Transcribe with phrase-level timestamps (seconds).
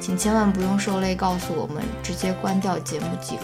[0.00, 3.42] 请千万不用受累告诉我们，直接关掉节目即可。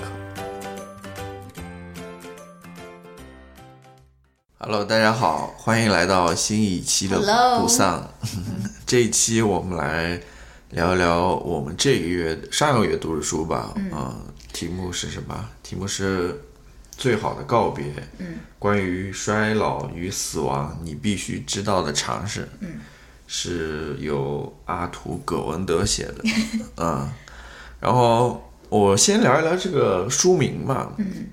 [4.56, 7.18] Hello，大家好，欢迎来到新一期的
[7.60, 8.10] 不丧。
[8.86, 10.18] 这一期我们来
[10.70, 13.74] 聊一聊我们这个月上个月读的书吧。
[13.76, 14.16] 嗯，
[14.54, 15.48] 题目是什么？
[15.62, 16.42] 题目是
[16.96, 17.84] 最好的告别。
[18.16, 22.48] 嗯，关于衰老与死亡，你必须知道的常识。
[22.60, 22.80] 嗯。
[23.27, 26.24] 是由阿图·葛文德写的，
[26.78, 27.08] 嗯，
[27.80, 31.27] 然后我先聊一聊这个书名嘛，嗯，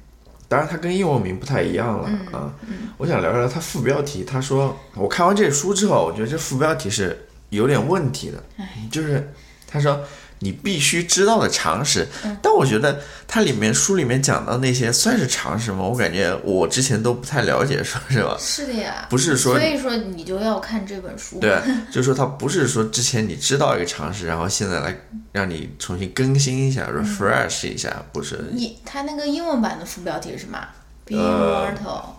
[0.48, 2.54] 当然它跟英文名不太一样了啊，
[2.98, 4.24] 我想聊一聊它副标题。
[4.24, 8.44] 他说我看完这书之后，我觉得这副标题是有点问题的，
[8.92, 9.32] 就是
[9.68, 10.00] 他说。
[10.44, 12.06] 你必须知道的常识，
[12.42, 15.80] 但我觉得它里面书里面讲到那些算是常识吗？
[15.84, 18.36] 我感觉我之前都不太了解，说是吧？
[18.38, 21.40] 是的呀，不是说，所以说你就要看这本书。
[21.40, 24.94] 对，就是说它不是说之前你知道一个常识，然后现在来
[25.32, 28.44] 让你重新更新一下，refresh 一下，不是。
[28.52, 30.60] 你它那个英文版的副标题是什么
[31.08, 32.16] ？Being mortal,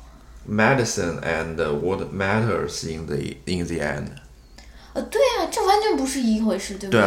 [0.49, 4.07] medicine and what matters in the in the end。
[4.95, 7.03] 呃，对啊，这完全不是一回事，对不对？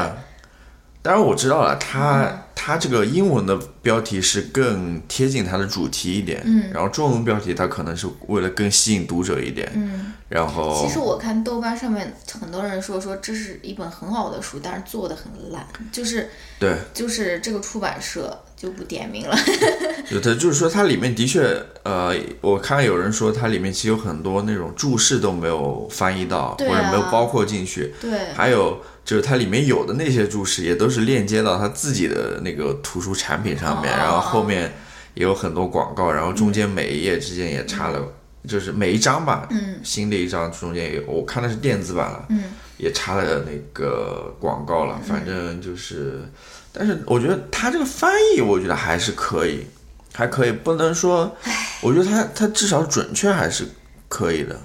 [1.02, 19.38] 当然我知道了，它它这个英文的标题是更贴近它的主题一点，嗯，然后中文标题它可能是为了更吸引读者一点，嗯，然后其实我看豆瓣上面很多人说说这是一本很好的书，但是做的很烂，就是对，就是这个出版社就不点名了，
[20.12, 28.82] 有的就是说它里面的确，呃，我看有人说它里面其实有很多那种注释都没有翻译到，或者没有包括进去，对，还有。
[29.08, 34.74] 就是它里面有的那些注释也都是链接到他自己的那个图书产品上面，然后后面
[35.14, 38.06] 也有很多广告，然后中间每一页之间也插了，
[38.46, 42.44] 就是每一张吧，嗯，新的一张中间有，我看的是电子版了，嗯，
[42.76, 46.30] 也插了那个广告了，反正就是，
[46.74, 49.66] 但是我觉得他这个翻译，我觉得还是可以，
[50.14, 51.34] 还可以，不能说，
[51.80, 53.66] 我觉得他他至少准确还是
[54.10, 54.60] 可以的，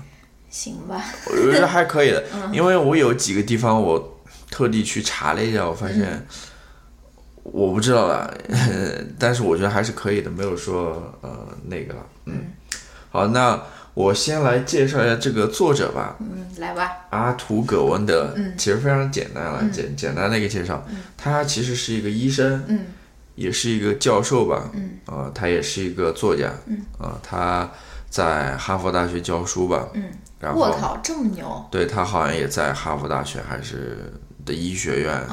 [0.50, 1.00] 行吧，
[1.30, 4.08] 我觉得还可以的， 因为我有几个地方我。
[4.52, 6.26] 特地去查了一下，我发现
[7.42, 8.32] 我不知道了，
[9.18, 12.06] 但是我觉得还是可以的，没有说呃那个了。
[12.26, 12.52] 嗯，
[13.10, 13.60] 好，那
[13.94, 16.16] 我先来介绍一下这个作者吧。
[16.20, 16.88] 嗯，来吧。
[17.10, 20.86] 阿图·葛文德，嗯，其实非常简单了，简简单的一个介绍。
[21.16, 22.86] 他其实是一个医生，嗯，
[23.34, 27.68] 也是一个教授吧，嗯，啊，他也是一个作家，嗯，啊，他
[28.08, 30.04] 在哈佛大学教书吧，嗯，
[30.38, 31.66] 然后我靠，这么牛！
[31.72, 34.12] 对他好像也在哈佛大学还是。
[34.44, 35.26] 的医学院，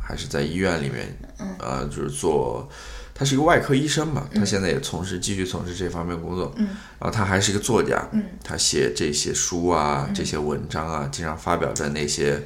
[0.00, 1.16] 还是在医院里面，
[1.58, 2.68] 呃，就是做，
[3.14, 8.06] 他是一个外科医生嘛，他现在也从事继续从事这方面工作，然后他还是一个作家，
[8.42, 12.42] 他写这些书啊，这些文章啊，经常发表在那些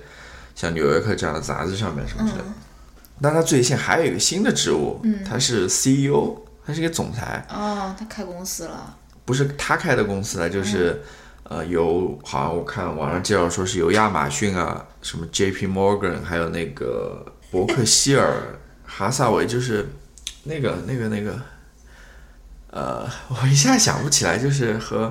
[0.54, 2.44] 像《纽约客》这样的杂志上面什么之类的。
[3.20, 7.44] 但他最近还有一个新的职务，他是 CEO，他是一个总裁。
[7.50, 8.96] 哦，他开公司了？
[9.24, 11.02] 不是他开的公司了，就是。
[11.50, 15.66] 呃，有好像我看网上介绍说是由亚马逊啊，什么 J.P.
[15.66, 19.88] Morgan，还有那个伯克希尔哈萨韦，就是
[20.44, 21.40] 那个那个那个，
[22.70, 25.10] 呃，我一下想不起来，就是和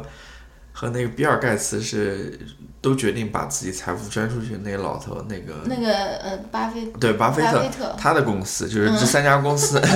[0.72, 2.40] 和那个比尔盖茨是
[2.82, 9.82] 都决定把自己财富捐出去那个老头，那个那个呃，巴菲对巴菲特他的公司就是这三家公司。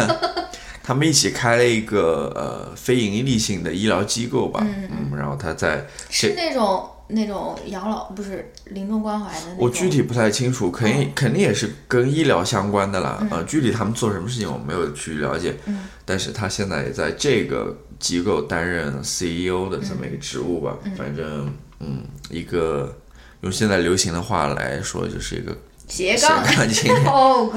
[0.83, 22.97] 他们一起开了一个呃非盈利性的医疗机构吧，嗯，然后他在是那种那种养老不是临终关怀的那种，我具体不太清楚，肯定肯定也是跟医疗相关的啦，呃，具体他们做什么事情我没有去了解，嗯，但是他现在也在这个机构担任 CEO 的这么一个职务吧，反正嗯，一个
[23.41, 25.55] 用现在流行的话来说就是一个
[25.91, 27.51] 斜杠青年， 哦，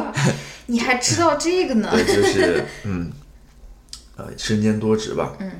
[0.66, 1.88] 你还知道这个呢？
[1.92, 3.12] 对，就是嗯，
[4.16, 5.34] 呃身兼多职吧。
[5.38, 5.50] 嗯。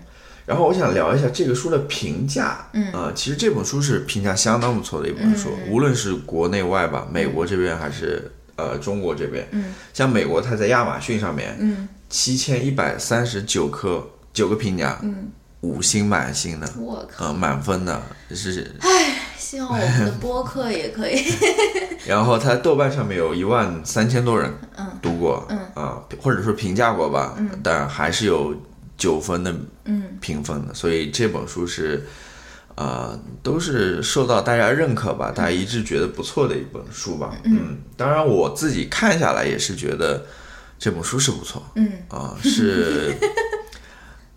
[0.45, 2.69] 然后我想聊一下这个书的评价。
[2.73, 2.91] 嗯。
[2.93, 9.47] 呃，其实这本书是评价相当不错的一本书，无论是国内外吧，美国这边还是呃中国这边。
[9.53, 9.73] 嗯。
[9.93, 15.31] 像美国，它在亚马逊上面，嗯，七千一百三十九颗九个评价，嗯，
[15.61, 18.03] 五星满星的，我靠，呃，满分的
[18.35, 18.75] 是。
[18.81, 21.23] 唉，希望我们的播客也可以。
[22.09, 24.51] 然后它豆瓣上面有一万三千多人
[25.03, 25.59] 读过，嗯。
[25.75, 28.55] 啊，或者说评价过吧，嗯，但还是有
[28.97, 29.55] 九分的
[29.85, 30.17] 嗯。
[30.19, 32.07] 评分的，所以这本书是，
[32.75, 40.25] 呃，都是受到大家认可吧，大家一致觉得不错的一本书吧，嗯，当然我自己看下来也是觉得
[40.79, 41.93] 这本书是不错，嗯。
[42.09, 43.13] 啊，是。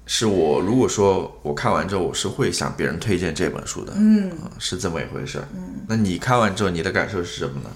[0.07, 5.43] 是我如果说我看完之后，我是会向别人推荐这本书的，嗯，是这么一回事。
[5.53, 7.69] 嗯，那你看完之后，你的感受是什么呢？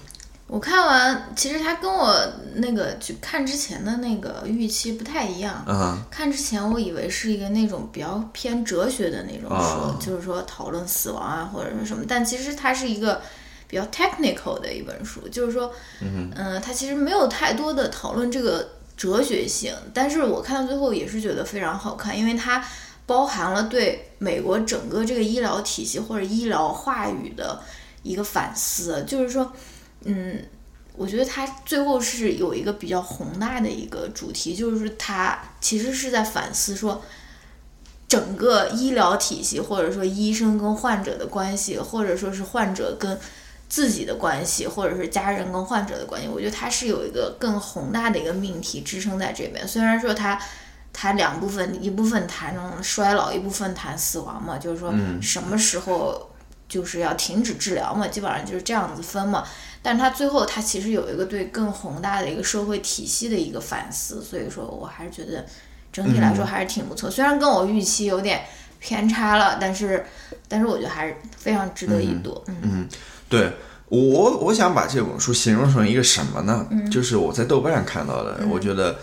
[0.46, 2.14] 我看完，其实它跟我
[2.56, 5.64] 那个去看之前的那个预期不太一样。
[5.66, 13.22] 嗯，看之前我以为是一个那种比较偏哲学的那种书，啊就是说讨论死亡啊或者说什么，但其实它是一个
[13.66, 18.68] 比较 technical 的一本书，就是说，嗯、呃，它其实没有太多的讨论这个
[19.02, 22.64] 哲学性，但是我看到最后也是觉得非常好看，因为它
[23.04, 27.60] 包含了对美国整个这个医疗体系或者医疗话语的
[28.04, 29.52] 一个反思，就是说，
[30.04, 30.40] 嗯，
[30.96, 37.02] 我觉得它最后是有一个比较宏大的一个主题，就是它其实是在反思说，
[38.06, 43.18] 整个医疗体系或者说医生跟患者的关系，或者说是患者跟
[43.72, 49.66] 自己的关系，或者是家人跟患者的关系，我觉得它是有一个更宏大的一个命题支撑在这边。
[49.66, 50.38] 虽然说它
[50.92, 54.92] 它两部分，一部分谈衰老，一部分谈死亡嘛，就是说
[55.22, 56.30] 什么时候
[56.68, 59.42] 就是要停止治疗嘛，基本上就是这样子分嘛。
[59.80, 65.46] 但是它最后它其实有一个对更宏大的一个社会体系的一个反思，所以说我还是觉得
[65.90, 67.10] 整体来说还是挺不错。
[67.10, 68.42] 虽然跟我预期有点
[68.78, 70.04] 偏差了，但是
[70.46, 72.44] 但是我觉得还是非常值得一读。
[72.48, 72.88] 嗯嗯，
[73.32, 73.52] 对
[73.88, 76.66] 我我想把这本书形容成一个什么呢？
[76.90, 78.96] 就是我在豆瓣上看到的，我觉得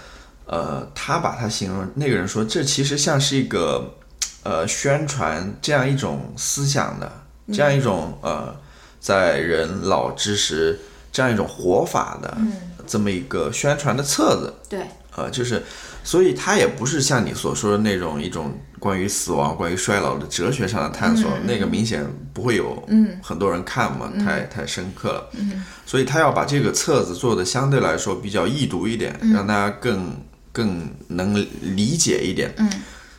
[0.46, 3.96] 呃，他把它形容那个人说，这其实像是一个
[4.44, 7.12] 呃宣传这样一种思想的，
[7.52, 8.56] 这样一种呃。
[9.02, 10.78] 在人老之时，
[11.10, 12.38] 这样一种活法的
[12.86, 14.82] 这么一个宣传的册子，对，
[15.16, 15.64] 呃，就是，
[16.10, 22.04] 所以它也不是像你所说的那种一种关于死亡、关于衰老的哲学上的探索，那个明显
[22.34, 22.84] 不会有
[23.22, 25.30] 很多人看嘛，太太深刻了，
[25.86, 30.12] 所以他要把这个册子做的相对来说比较易读一点，让大家更
[30.52, 32.68] 更能理解一点，嗯，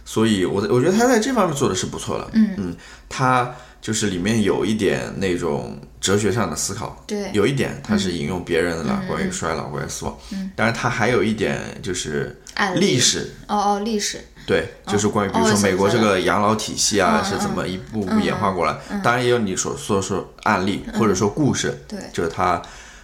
[0.04, 2.54] 所以我我觉得他在这方面做的是不错的，嗯。
[2.56, 2.76] 嗯，
[3.08, 3.54] 他。
[3.81, 12.38] 就是里面有一点那种哲学上的思考，对，有一点它是引用别人的了，关于衰老，关于死亡，嗯，当然它还有一点就是
[12.75, 22.61] 历史，哦哦，历史，对，就是关于比如说美国这个养老体系啊是怎么一步步演化过来，当然也有你所说说案例或者说故事，对，就是他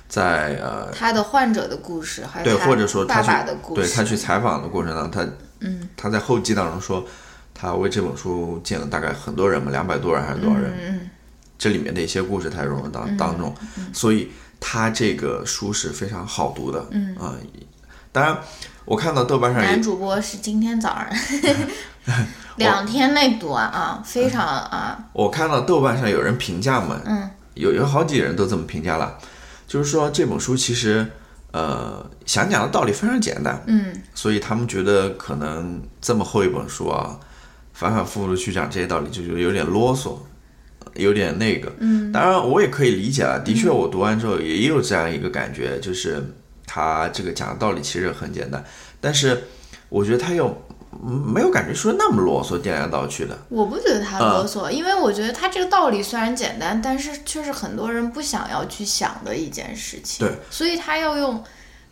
[0.09, 3.31] 在呃他的患者的故事，还有对，或者说他去
[3.75, 5.31] 对他去采访的过程当中，他
[5.61, 7.03] 嗯他在后记当中说。
[7.59, 10.73] 他为这本书见了大概很多人嘛，两百多人还是多少人？
[10.79, 11.11] 嗯
[11.59, 13.55] 这里面的一些故事他融入到当中，
[13.91, 14.31] 所以
[14.61, 16.87] 他这个书是非常好读的。
[16.91, 17.33] 嗯啊，
[18.13, 18.39] 当然
[18.85, 21.09] 我看到豆瓣上男主播是今天早上
[22.57, 25.03] 两天内读啊啊，非常啊。
[25.15, 29.17] 我看到豆瓣上有人评价嘛，嗯，有有好几人都这么评价了，
[29.67, 31.11] 就是说这本书其实
[31.53, 33.59] 呃想讲的道理非常简单。
[33.67, 37.19] 嗯，所以他们觉得可能这么厚一本书啊。
[37.77, 40.17] 反反复复的去讲这些道理，就觉得有点啰嗦，
[40.95, 41.71] 有点那个。
[41.79, 43.39] 嗯，当然我也可以理解了。
[43.41, 46.25] 的确，我读完之后也有这样一个感觉，就是
[46.67, 48.65] 他这个讲的道理其实很简单，
[48.99, 49.45] 但是
[49.91, 50.57] 我觉得他又
[51.05, 53.39] 没有感觉说那么啰嗦、颠来倒去的。
[53.51, 60.27] 我不觉得他啰嗦，因为我觉得他这个道理虽然简单，但是却是很多人不想要去想的一件事情。
[60.27, 61.45] 对，所以他要用。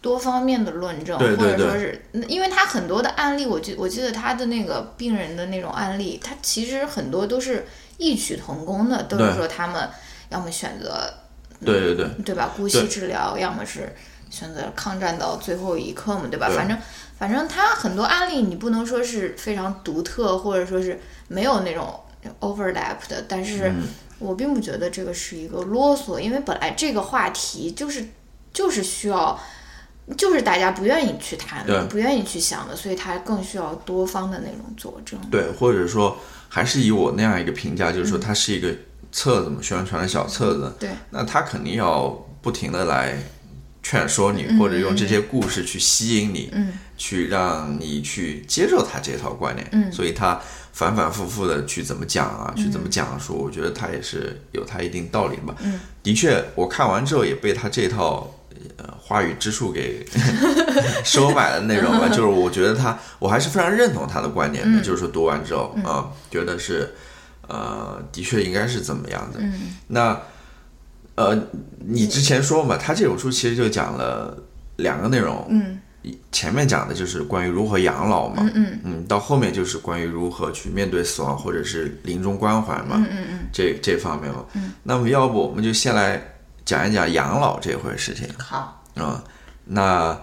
[0.04, 9.88] 多方面的论证，或者说是，因为他很多的案例，我记我记得他的那个病人的那种案例，他其实很多都是异曲同工的，都是说他们
[10.28, 11.10] 要么选择，
[11.64, 12.52] 对对对，对吧？
[12.54, 13.96] 姑息治疗，要么是
[14.28, 16.48] 选择抗战到最后一刻嘛，对吧？
[16.48, 16.78] 对反正
[17.18, 21.98] 反正他很多案例，你不能说是非常独特，或者说是没有那种
[22.40, 23.72] overlap 的，但是
[24.18, 28.06] 我并不觉得这个是一个啰嗦，因为本来这个话题就是
[28.52, 29.40] 就是需要。
[30.16, 35.18] 就是大家不愿意去谈的，不愿意去想的，所以它更需要多方的那种佐证。
[35.30, 36.16] 对，或者说
[36.48, 38.74] 还是以我那样一个评价，就是说它是一个
[39.10, 40.72] 册子嘛，宣传的小册子。
[40.78, 42.08] 对，那他肯定要
[42.42, 43.16] 不停的来
[43.82, 50.40] 劝说你，或者用这些故事去吸引你，嗯，去让你去接受他这套观念，嗯，所以他
[50.72, 58.34] 反反复复的去怎么讲啊，去怎么讲述，我觉得他也是有他一定道理的吧，嗯，的确，我看完之后也被他这套
[58.76, 60.02] 呃话语之术给
[61.04, 66.94] 收买的那种吧， 就是我觉得他，我还是非常认同他的观点的，就是说读完之后啊，觉得是
[67.46, 70.18] 呃，的确应该是怎么样的，嗯，那。
[71.16, 71.32] 呃，
[71.78, 74.36] 你之前说嘛，他这本书其实就讲了
[74.78, 75.78] 两个内容，嗯，
[76.32, 78.80] 前面讲的就是关于如何养老嘛，嗯嗯。
[78.82, 86.20] 嗯，到后面就是关于如何去面对死亡或者是临终关怀嘛，嗯嗯嗯，这这方面嘛，嗯，那么要不我们就先来
[86.64, 89.22] 讲一讲养老这回事情，好，啊、
[89.66, 90.18] 那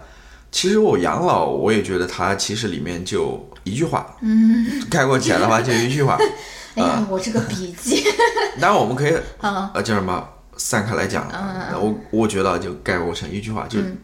[0.52, 6.18] 其实我养老，我也觉得它其实里面就一句话，嗯，概括起来的话就一句话，
[6.76, 8.04] 哎呀，我这个笔记，
[8.60, 13.98] 当然我们可以啊，呃叫什么散开来讲，嗯我我觉得就概括成一句话，就是嗯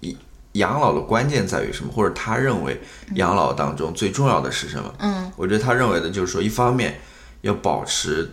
[0.00, 0.16] 一
[0.52, 2.80] 养老的关键在于什么，或者他认为
[3.16, 4.94] 养老当中最重要的是什么？
[4.98, 5.32] 嗯。
[5.36, 7.00] 我觉得他认为的就是说，一方面
[7.40, 8.30] 要保持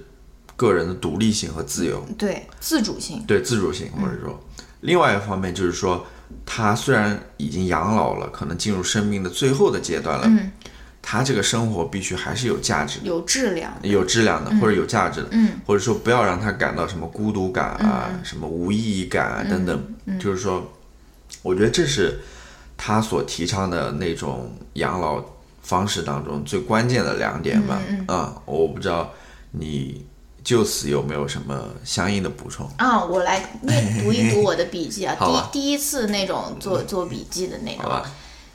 [0.55, 4.39] 个人的独立性和自由，对，自主性，对自主性，或者说，
[4.81, 6.05] 另外一方面就是说，
[6.45, 10.51] 他虽然已经养老了，可能进入生命的最后的阶段了，嗯，
[11.01, 15.51] 他这个生活必须还是有价值的、有质量，有质量的，或者有价值的，嗯。
[15.65, 20.19] 或者说不要让他感到什么孤独感啊、什么无意义感啊等等，嗯。
[20.19, 20.71] 就是说，
[21.41, 22.19] 我觉得这是
[22.77, 25.23] 他所提倡的那种养老
[25.61, 27.79] 方式当中最关键的两点吧。
[27.87, 28.05] 嗯。
[28.07, 29.11] 啊，我不知道
[29.51, 30.05] 你
[30.43, 32.69] 就此有没有什么相应的补充？
[32.77, 35.15] 啊，我来念读一读我的笔记啊，
[35.51, 38.03] 第第一次那种做做笔记的那种，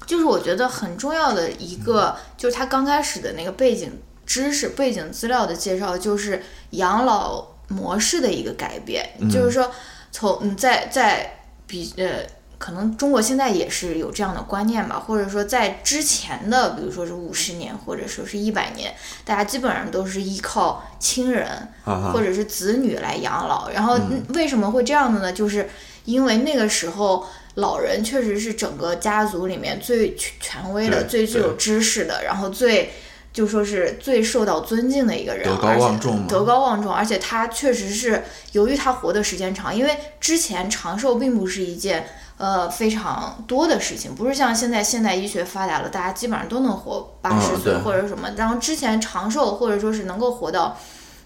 [0.07, 3.93] 就是我觉得很重要的一个，就是他刚开始的那个背景
[4.25, 9.71] 知识、背景资料的介绍，就是养老模式的一个改变，就是说
[10.11, 12.36] 从嗯在在比呃。
[12.59, 18.95] 可能中国现在也是有这样的观念吧，或者说在之前的，比如说是五十年，或者说是一百年，
[19.27, 21.47] 大家基本上都是依靠亲人
[21.85, 23.69] 或者是子女来养老。
[23.71, 25.31] 然后嗯为什么会这样的呢？
[25.31, 25.69] 就是
[26.07, 32.91] 因为那个时候老人确实是整个家族里面最权权威的、最最具有知识的，然后最
[33.35, 42.09] 就说是最受到尊敬的一个人，德高望重嘛而且德高望重，而且他确实是由于他活的时间长，因为之前长寿并不是一件。
[42.39, 48.29] 呃，非常多的事情，不是像现在现代医学发达了，大家基本上都能活八十岁或者什么。
[48.37, 50.77] 然后之前长寿或者说是能够活到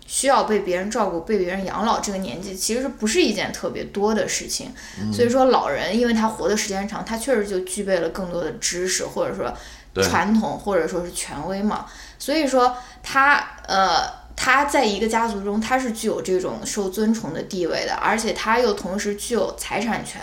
[0.06, 4.72] 需要被别人照顾、被别人养老这个年纪，其实不是一件特别多的事情。
[5.00, 9.52] 嗯所以说，老人因为他活的时间长，他确实就具备了更多的知识，或者说
[10.04, 11.86] 传统，或者说是权威嘛。
[12.18, 14.20] 所以说他呃。
[14.42, 20.22] 他在一个家族中，他是具有这种受尊崇的地位的，而且他又同时具有财产权，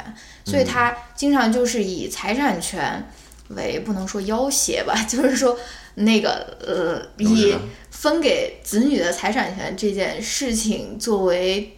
[0.51, 3.05] 所以他经常就是以财产权
[3.49, 5.57] 为不能说要挟吧， 就是说
[5.95, 7.55] 那个呃，以
[7.91, 11.76] 分给子女的财产权这件事情作为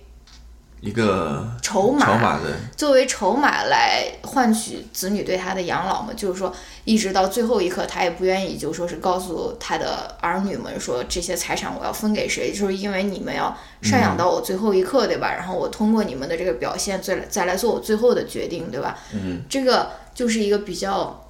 [0.81, 6.53] 一个筹码，筹码的，作为筹码来换取子女对他的养老嘛，就是说
[6.86, 15.33] 一直到最后一刻，他也不愿意就说是告诉他的儿女们说这些财产我要分给谁，就是因为你们要赡养到我最后一刻，对吧？
[15.33, 18.98] 然后我通过你们的这个表现，再来再来做我最后的决定，对吧？
[19.13, 21.27] 嗯，这个就是一个比较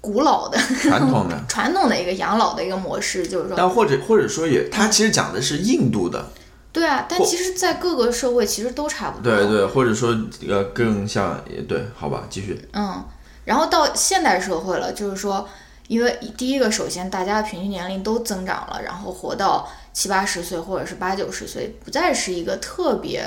[0.00, 1.36] 古老的传统的。
[1.48, 6.30] 传统的一个养老的一个模式，就是说，但或者或者说也，他其实讲的是印度的，
[6.76, 9.34] 对啊，但其实，在各个社会其实都差不多。
[9.34, 10.14] 对对，或者说
[10.46, 12.68] 呃更像也对，好吧，继续。
[12.74, 13.02] 嗯，
[13.46, 15.48] 然后到现代社会了，就是说，
[15.88, 23.24] 因为第一个，首先大家的平均年龄都增长了，然后活到七八十岁或者是八九十岁，不再是一个特别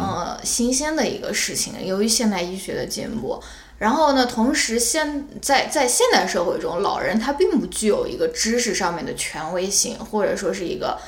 [0.00, 1.86] 呃新鲜的一个事情。
[1.86, 3.40] 由于现代医学的进步，
[3.78, 10.98] 然后呢，同时现在在现代社会中，老人他并不具有一个知识上面的权威性，或者说是一个。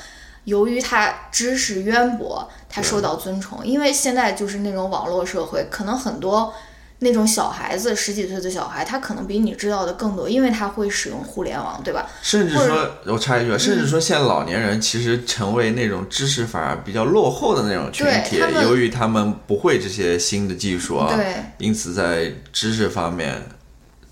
[0.45, 3.65] 由于他知识渊博，他受到尊崇。
[3.65, 6.53] 因为现在就是那种网络社会，可能很多
[6.99, 12.07] 那种小孩子，十几岁的小孩，他可能比你知道的更多，因为他会使用互联网，对吧？
[12.21, 23.41] 甚至说，我插一句啊，甚至说现在老年人其实成为那种知识反而比较落后的那种群体由于他们不会这些新的技术啊，对因此在知识方面，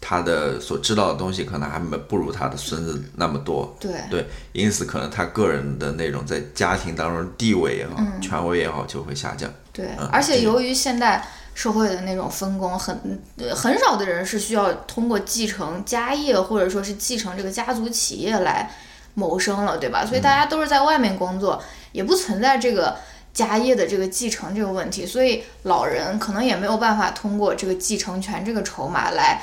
[0.01, 3.73] 他的所知道的东西可能还没不如他的孙子那么多。
[3.79, 9.49] 对对，因此可能他个人的那种在家庭当中的地位也好、嗯权威也好就会下降。
[9.71, 18.71] 对嗯，而且由于现代社会的那种分工很，呃很少的人是需要通过继承家业或者说是继承这个家族企业来
[19.13, 20.05] 谋生了，对吧？
[20.05, 22.95] 所以大家都是在外面工作，也不存在这个
[23.33, 29.41] 家业的这个继承这个问题，所以老人可能也没有办法通过这个继承权这个筹码来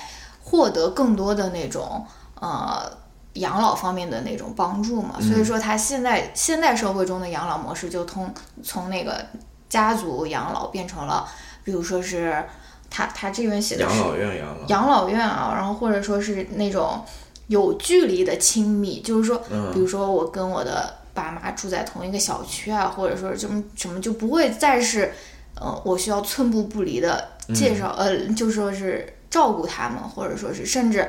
[0.50, 2.04] 获得更多的那种
[2.40, 2.90] 呃
[3.34, 5.20] 养老方面的那种帮助嘛。
[5.20, 9.24] 所以说，他现在现代社会中的养老模式就通从那个
[9.68, 11.28] 家族养老变成了，
[11.64, 12.44] 比如说是
[12.88, 17.04] 他他这边写的养老院养老养老院啊，然后或者说是那种
[17.48, 19.38] 有距离的亲密，就是说，
[19.72, 20.96] 比如说我跟我的。
[21.14, 25.12] 爸妈住在同一个小区啊，或者说什么什么，就不会再是，
[25.56, 31.08] 呃，我需要寸步不离的介绍，呃，就说是照顾他们，或者说是甚至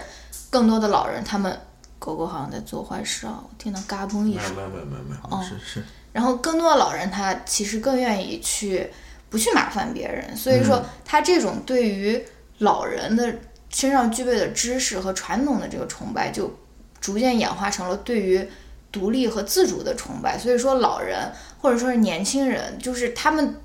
[0.50, 1.60] 更多的老人，他们
[1.98, 5.84] 狗狗好像在做坏事啊，我听到嘎嘣一声，没有没有没有没有，是是。
[6.12, 8.90] 然后更多的老人他其实更愿意去
[9.30, 12.24] 不去麻烦别人，所以说他这种对于
[12.60, 13.36] 老人的
[13.70, 16.54] 身上具备的知识和传统的这个崇拜，就
[17.00, 18.50] 逐渐演化成了对于。
[18.92, 23.56] 独立和自主的崇拜，所以说老人或者说是年轻人，就是他们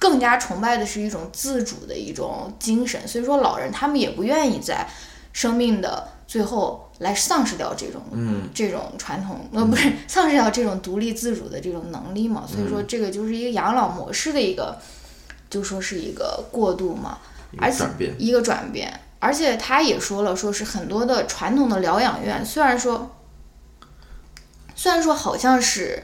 [0.00, 3.06] 更加崇拜的是一种自主的一种精神。
[3.06, 4.88] 所以说老人他们也不愿意在
[5.32, 12.44] 生命的最后来丧失掉这种嗯这种传统呃不是丧失掉这种独立自主的这种能力嘛。
[12.48, 14.76] 所以说这个就是一个养老模式的一个，
[15.48, 17.18] 就说是一个过渡嘛，
[17.58, 17.84] 而且
[18.18, 19.00] 一个转变。
[19.20, 23.16] 而且他也说了，说是很多的传统的疗养院，虽然说。
[24.72, 26.02] 虽然说好像是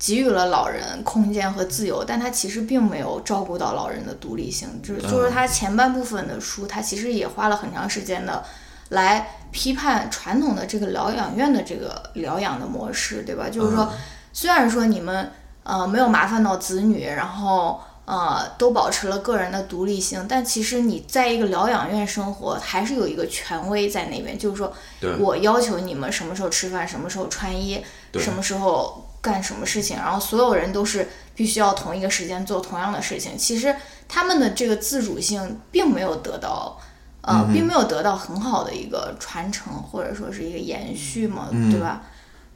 [0.00, 4.68] 给予了老人空间和自由，但他其实并没有照顾到老人的独立性。
[4.82, 8.42] 就是就是他前半部分的书，他其实也花了很长时间的
[8.88, 13.48] 来批判传统的这个疗养院的这个疗养的模式，对吧？
[13.48, 13.92] 就是说，
[14.32, 15.30] 虽然说你们
[15.62, 17.80] 呃没有麻烦到子女，然后。
[18.06, 24.72] 呃，都保持了个人的独立性，但其实你在一个疗养院生活，还是有一个权威在那边，就是说
[25.20, 27.80] 我要求你们什么时候吃饭，什么时候穿衣，
[28.14, 33.36] 什么时候干什么事情，然后所有人都是必须要同一个时间做同样的事情。
[33.36, 33.74] 其实
[34.08, 36.78] 他们的这个自主性并没有得到，
[37.22, 42.02] 呃，并没有得到很好的一个传承，或者说是一个延续嘛，对吧？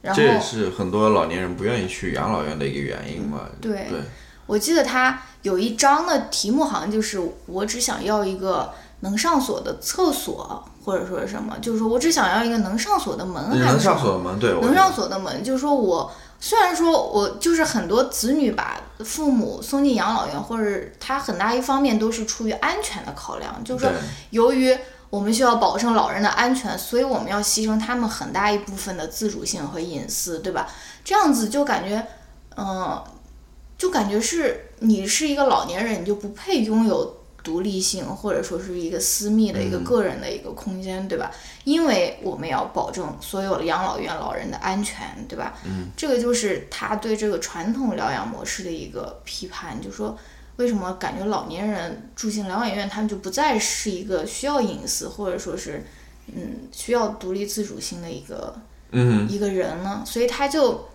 [0.01, 3.41] 然后这也是很多老年人不愿意去养老院的一个原因嘛。
[3.61, 3.99] 对，对
[4.45, 5.21] 我记得他。
[5.45, 23.91] 有一章的题目好像就是我只想要一个能上锁的厕所，或者说是什么，就是说我只想要一个能上锁的门还是，能上锁的门，对，能上锁的门，就是说我虽然说我就是很多子女把父母送进养老院，或者他很大一方面都是出于安全的考量，就是说
[24.29, 24.77] 由于
[25.09, 30.67] 我们需要保证老人的安全，所以我们要牺牲他们很大一部分的自主性和隐私，对吧？
[31.03, 32.07] 这样子就感觉，
[32.57, 33.03] 嗯。
[33.77, 41.31] 就感觉是你是一个老年人，你就不配拥有独立性，或者说是一个私密的一个个人的一个空间，对吧？
[41.63, 45.57] 因为我们要保证所有的养老院老人的安全，对吧？
[45.63, 50.17] 嗯，这个就是他对这个传统疗养模式的一个批判，就说
[50.57, 55.85] 为什么感觉老年人住进疗养院，他们就不再是一个需要隐私，或者说是
[56.27, 58.55] 嗯需要独立自主性的一个
[58.91, 60.01] 嗯一个人呢？
[60.03, 60.85] 所以他就。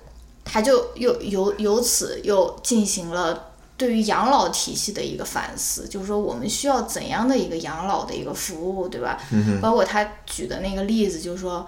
[0.43, 3.50] 他就又由由此又进行了
[3.81, 9.19] 对于养老体系的一个反思，就是说我们需要怎样的一个养老的一个服务，对吧？
[9.63, 11.67] 包括他举的那个例子，就是说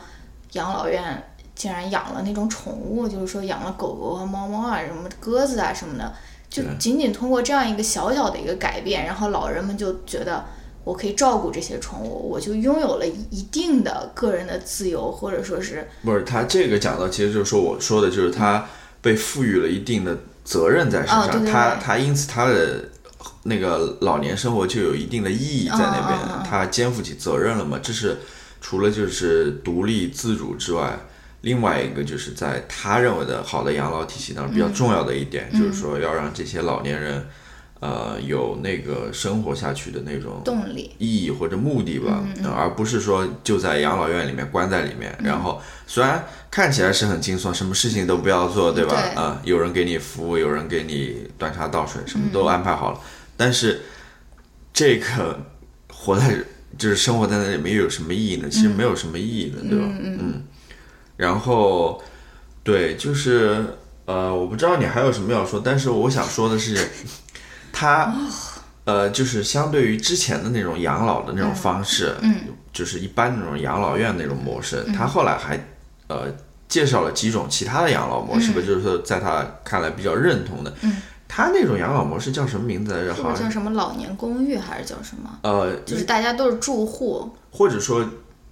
[0.52, 1.00] 养老院
[1.54, 6.12] 竟然养了那种宠物，就是说养了狗狗和猫猫啊，什么鸽子啊什么的，
[6.50, 10.44] 就仅仅通过这样一个小小的一个改变，然后老人们就觉得
[10.84, 18.66] 我可以照顾这些宠物，我就拥有了一定的个人的自由，或者说是不是他这个讲到，其实就是说我说的就是他。
[19.02, 22.84] 被赋予了一定的责任在身上，他他因此他的
[23.44, 27.78] 那个老年生活就有一定的意义在那边，他肩负起责任了嘛？
[27.82, 28.18] 这是
[28.60, 30.98] 除了就是独立自主之外，
[31.42, 37.26] 另外一个就是在他认为的好的养老体系当中比较重要的一点，就是说要让这些老年人。
[37.82, 42.24] 呃，有那个生活下去的那种动力、意义或者目的吧，
[42.56, 49.20] 而不是说就在养老院里面关在里面，然后虽然看起来是很轻松，什么事情都不要做，对吧？
[49.20, 53.00] 啊，有人给你服务，有人给你端茶倒水，什么都安排好了，
[53.36, 53.80] 但是
[54.72, 55.40] 这个
[55.92, 56.36] 活在
[56.78, 58.48] 就是生活在那里面又有什么意义呢？
[58.48, 59.88] 其实没有什么意义的，对吧？
[59.98, 60.44] 嗯，
[61.16, 62.00] 然后
[62.62, 63.64] 对，就是
[64.04, 66.78] 呃，我不知道你还有什么要说，但是我想说的是。
[67.72, 68.14] 它，
[68.84, 72.36] 呃，就是相对于之前的那种养老的那种方式，嗯，
[72.72, 75.58] 就是一般那种养老院那种模式，他后来还，
[76.08, 76.26] 呃，
[76.68, 80.96] 介绍了几种其他的养老模式吧，就是说在他看来比较认同的，嗯，
[81.28, 83.14] 他那种养老模式叫什么名字来着？
[83.14, 85.38] 好像叫什么老年公寓还是叫什么？
[85.42, 88.04] 呃，就是大家都是住户，或者说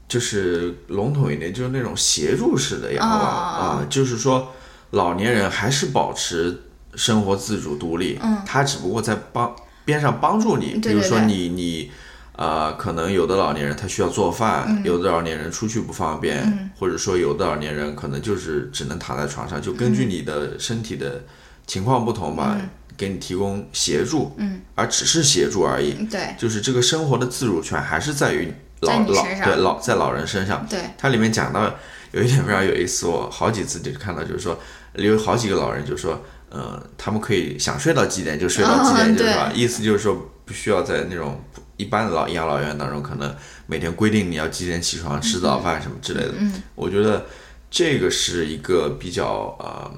[0.08, 4.52] 就是笼统一点，就是那种协助式的养老啊，就是说
[4.90, 6.56] 老年人还是保持。
[6.94, 11.90] 生活自主独立，嗯，他只不过在帮边上帮助你，比如说你你。
[12.36, 21.22] 呃，可能有的老年人他需要做饭，有的老年人出去不方便，或者说有的老年人可能就是只能躺在床上，就根据你的身体的
[21.66, 22.56] 情况不同吧，
[22.96, 28.50] 给你提供协助，嗯，而只是协助而已，对，就是这个生活的自主权还是在于
[28.80, 31.70] 老老对老在老人身上，对，它里面讲到
[32.12, 34.58] 有一点非常有意思，我好几次就看到，就是说
[34.94, 39.50] 有好几个老人就说，呃，他们可以想睡到几点就睡到几点，就是吧？
[39.54, 41.42] 意思就是说不需要在那种。
[41.76, 43.34] 一般的老养老院当中，可能
[43.64, 46.34] 每天规定你要几点起床吃早饭什么之类的。
[46.36, 47.24] 嗯，我觉得
[47.70, 49.90] 这个是一个比较呃，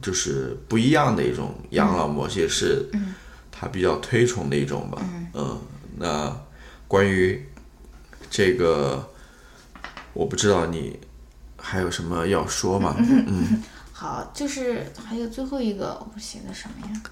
[0.00, 2.88] 就是不一样的一种养老模式，是
[3.50, 5.02] 他比较推崇的一种吧。
[5.32, 5.60] 嗯，
[5.96, 6.32] 那
[6.86, 7.44] 关于
[8.30, 9.04] 这个，
[10.12, 10.96] 我不知道你
[11.56, 12.94] 还有什么要说吗？
[13.00, 13.60] 嗯，
[14.04, 17.02] 好，就是还有最后一个，我写的什么呀？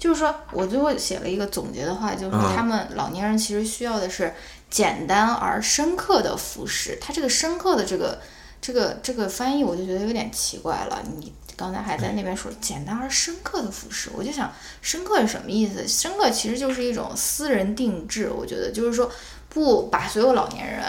[0.00, 4.34] 就是说，我最后写了一个总结的话，就是，他们老年人其实需要的是
[4.68, 6.98] 简单而深刻的服饰。
[7.00, 8.20] 他这个深刻的这个
[8.60, 11.00] 这个这个翻译，我就觉得有点奇怪了。
[11.18, 15.86] 你刚才还在那边说简单而深刻的服饰，我就想，深刻是什么意思？
[15.86, 18.28] 深刻其实就是一种私人定制。
[18.28, 19.08] 我觉得就是说，
[19.48, 20.82] 不把所有老年人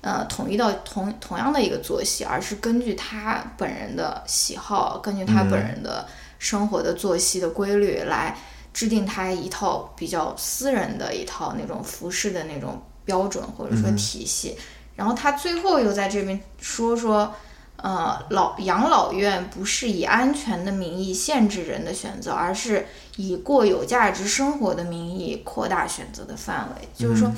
[0.00, 6.06] 呃统一到同同样的一个作息，而是根据他本人的喜好，根据他本人的。
[6.40, 8.34] 生活的作息的规律来
[8.72, 14.56] 制定他一套比较私人的一套那种服饰的那种标准或者说体系，
[14.96, 17.34] 然后他最后又在这边说说，
[17.76, 22.86] 呃，老养老院不是以安全的名义限制人的选择，而是
[23.16, 26.88] 以过有价值生活的名义扩大选择的范围。
[26.94, 27.30] 就是说，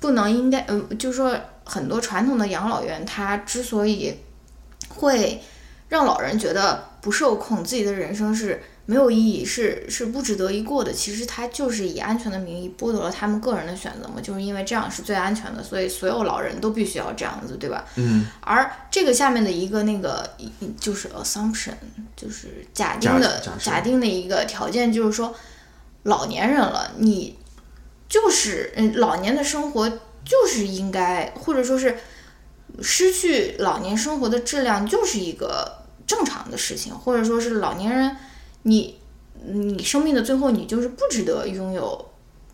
[0.00, 1.34] 不能应该，呃，就是说
[1.64, 4.14] 很多传统的养老院，它之所以
[4.88, 5.42] 会
[5.88, 6.86] 让老人觉得。
[7.00, 10.92] 不受控，自己的人生是没有意义，是是不值得一过的。
[10.92, 17.84] 其实它就是以安全的名义剥夺了他们个人的选择嘛，就是因为这样是最安全的，所以所有老人都必须要这样子，对吧？
[17.94, 18.26] 嗯。
[18.40, 20.28] 而这个下面的一个那个
[20.80, 21.74] 就是 assumption，
[22.16, 25.32] 就是假定的假定的一个条件，就是说
[26.02, 27.38] 老年人了，你
[28.08, 29.88] 就是嗯，老年的生活
[30.24, 31.96] 就是应该，或者说是
[32.80, 35.76] 失去老年生活的质量，就是一个。
[36.08, 38.16] 正常的事情，或者说是老年人，
[38.62, 38.98] 你
[39.44, 42.02] 你生命的最后，你就是不值得拥有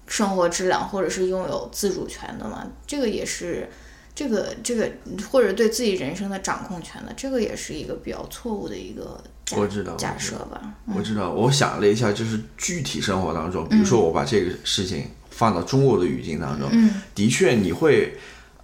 [0.08, 2.66] 生活质量，或者是拥有自主权的嘛？
[2.84, 3.70] 这个也是
[4.12, 4.90] 这个这个，
[5.30, 9.22] 或者对自己人生的掌控权的，这个也是一个比较错误的一个
[9.56, 10.74] 我知道假设吧。
[10.92, 16.70] 我知道，我想了一下，就是具体生活当中，比如说我把这个事情放到中国的语境当中，
[17.14, 18.16] 的确你会。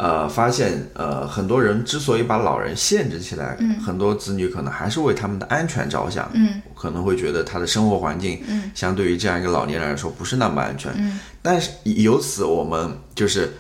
[0.02, 3.54] 呃，发现呃，很多人之所以把老人限制起来，
[3.84, 13.52] 很多子女可能还是为他们的安全着想，嗯，可能会觉得他的生活环境，嗯，相对于这样一个老年人来说不是那么安全，嗯，但是由此我们就是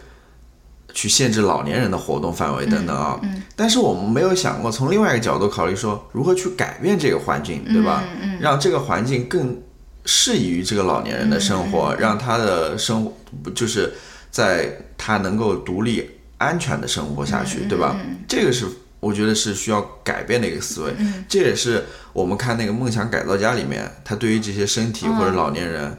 [0.94, 8.02] 去限制老年人的活动范围等等啊，嗯，但是我们没有想过从另外一个角度考虑说如何去改变这个环境，对吧？
[8.22, 9.54] 嗯，让这个环境更
[10.04, 13.12] 适宜于这个老年人的生活，让他的生活
[13.54, 13.92] 就是
[14.30, 16.10] 在他能够独立。
[16.40, 17.94] 安全的生活下去，对吧？
[18.26, 18.64] 这个是
[18.98, 20.94] 我觉得是需要改变的一个思维。
[21.28, 21.84] 这也是
[22.14, 25.94] 我们看那个《梦想改造家》里面，他对于这些身体或者老年人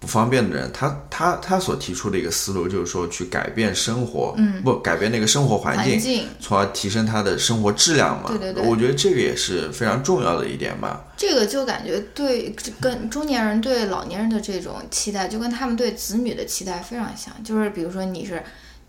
[0.00, 8.30] 不方便的人，他他他所提出的一个思路，就是说去改变生活，嗯不改变那个生活环境，从而提升他的生活质量嘛。
[8.30, 11.04] 对对对，我觉得这个也是非常重要的一点吧。
[11.16, 17.32] 这个就感觉对跟中年人对老年人的这种期待，就跟他们对子女的期待非常像。
[17.44, 18.42] 就是比如说你是。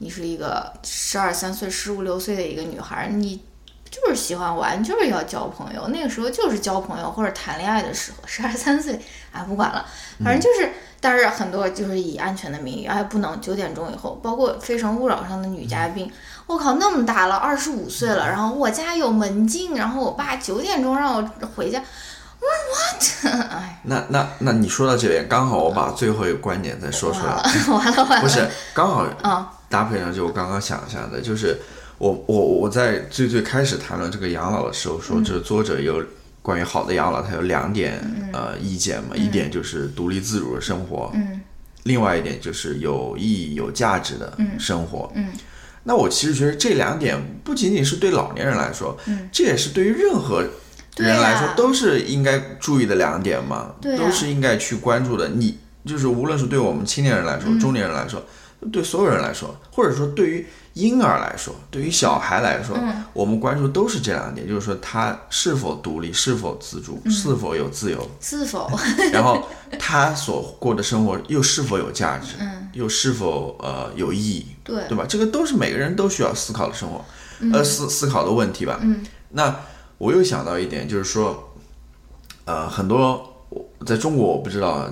[0.03, 3.39] 你是一个十二三岁、十五六岁的一个女孩，你
[3.87, 5.87] 就是喜欢玩，就是要交朋友。
[5.89, 8.17] 那个时候就是交朋友或者谈恋爱的时候。
[8.25, 8.99] 十二三岁，
[9.31, 9.85] 啊，不管了，
[10.23, 10.71] 反正就是。
[11.01, 14.17] 但是很多就是以安全的名义，哎，不能九点钟以后。
[14.23, 16.09] 包括《非诚勿扰》上的女嘉宾，
[16.45, 21.83] 我靠，那么大了，二十五岁了，然后我家有门禁，然后我爸九点钟让我回家。
[22.39, 23.41] 我说 what？
[23.51, 27.33] 哎，那那那你说到这边，刚好我把最后一个观点再说出来。
[27.67, 29.51] 完了完了，不是刚好啊。
[29.69, 31.59] 搭配上就我刚刚想象的，就是
[31.97, 36.03] 我我我在最最开始谈论这个养老的时候说，这作者有
[36.41, 37.99] 关于好的养老，它有两点
[38.33, 41.11] 呃意见嘛，一点就是独立自主的生活，
[41.83, 45.11] 另外一点就是有意义有价值的生活。
[45.83, 48.97] 那我其实觉得这两点不仅仅是对老年人来说，
[49.31, 50.43] 这也是对于任何
[50.97, 55.29] 人来说都是应该注意的两点嘛，都是应该去关注的。
[55.29, 58.23] 你就是无论是对我们青年人来说，中年人来说。
[58.71, 62.77] 对所有人来说，或者说对于婴儿来说，对于小孩来说，
[63.11, 68.71] 我们关注都是这两点，就是说他是否独立，是否自主，是否有自由，是否，
[69.11, 72.35] 然后他所过的生活又是否有价值，
[72.71, 75.05] 又是否呃有意义，对对吧？
[75.07, 77.03] 这个都是每个人都需要思考的生活，
[77.51, 78.79] 呃思思考的问题吧。
[78.81, 79.53] 嗯，那
[79.97, 81.53] 我又想到一点，就是说，
[82.45, 84.89] 呃，很多我在中国我不知道。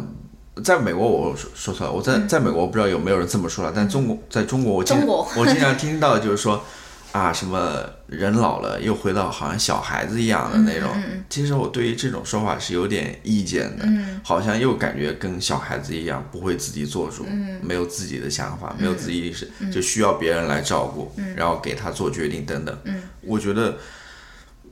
[0.63, 1.91] 在美国，我说说错了。
[1.91, 3.71] 我在在美国，我不知道有没有人这么说了。
[3.75, 6.63] 但中国，在中国，我经 我经常听到就是说，
[7.11, 10.89] 啊，什么人老了又回到好像小孩子一样的那种。
[11.29, 13.85] 其实我对于这种说法是有点意见的。
[14.23, 17.25] 好像又感觉跟小孩子一样，不会自己做主，
[17.61, 22.77] 没有自己的想法，没有自己意识，就需要别人来照顾，然后给他做决定等等。
[23.21, 23.77] 我觉得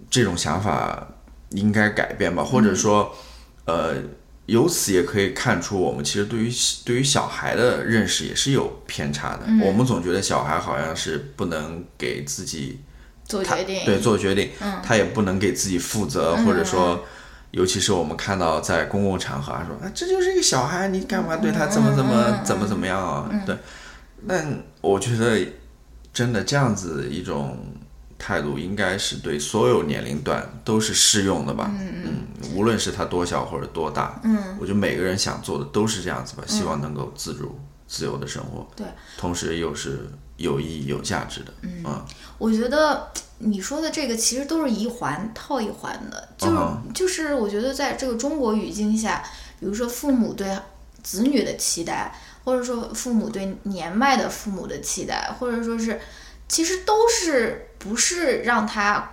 [0.09, 1.07] 这种想法
[1.49, 3.15] 应该改变吧，或者说，
[3.65, 3.95] 呃。
[4.47, 6.51] 由此也可以看出，我们其实对于
[6.83, 9.41] 对于小孩的认识也是有偏差的。
[9.61, 12.79] 我们总觉得小孩好像是不能给自己
[13.25, 14.49] 做决定，对做决定，
[14.81, 17.03] 他也不能给自己负责，或者说，
[17.51, 23.29] 尤其是我们看到在公共场合说啊，这就是一个小孩，你干嘛对他怎么怎么怎么怎么样啊？
[23.45, 23.55] 对，
[24.23, 24.41] 那
[24.81, 25.45] 我觉得
[26.13, 27.57] 真的这样子一种。
[28.19, 31.71] 态度应该是对所有年龄段都是适用的吧？
[31.79, 41.53] 嗯嗯，无论是他多小或者多大，嗯，我觉得每个人想做的都是这样子吧，希望能够自主、自由的生活，对，同时又是有意义、有价值的。
[41.61, 41.83] 嗯，
[42.39, 46.57] 我觉得你说的这个其实都是一环套一环的，就是
[46.93, 49.23] 就是我觉得在这个中国语境下，
[49.59, 50.57] 比如说父母对
[51.03, 55.99] 子女的期待，或者说父母对年迈的父母的期待，或者说是。
[56.49, 59.09] 其实都是不是让他